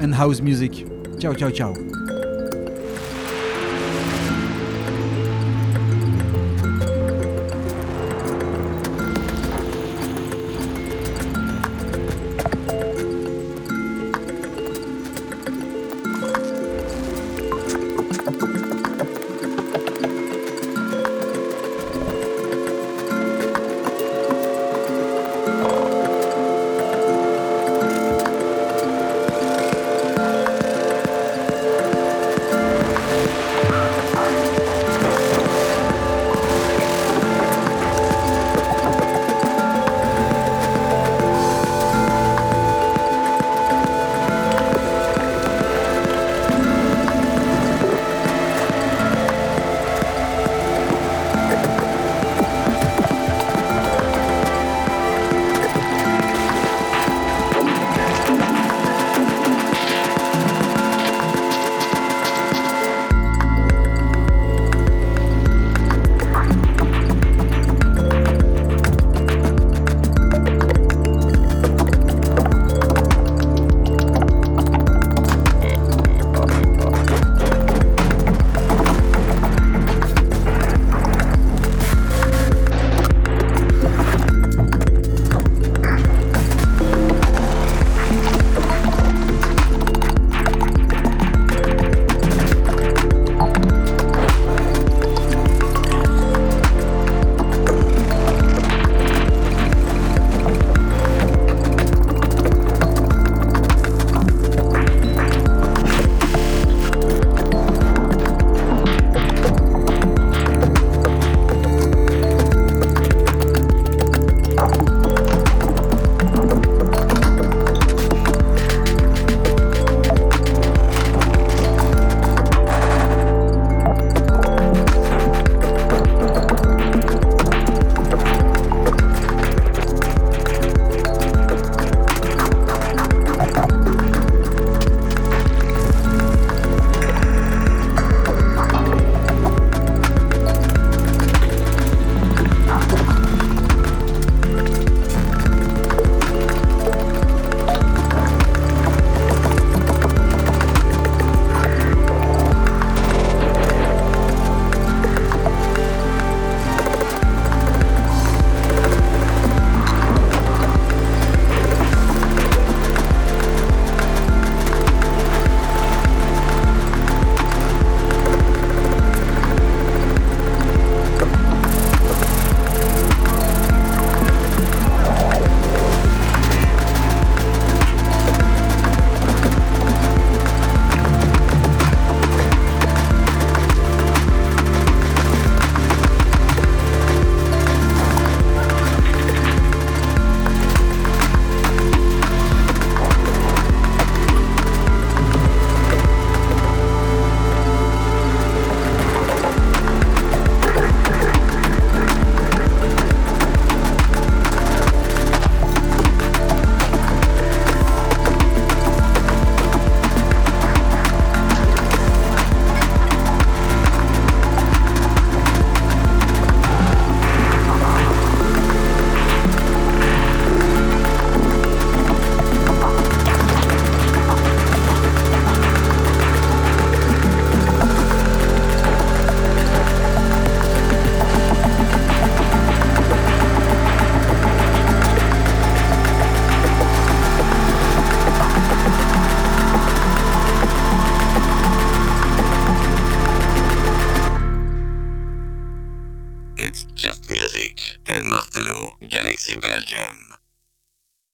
and 0.00 0.12
house 0.12 0.40
music. 0.40 0.86
Ciao 1.18 1.34
ciao 1.34 1.50
ciao. 1.50 2.11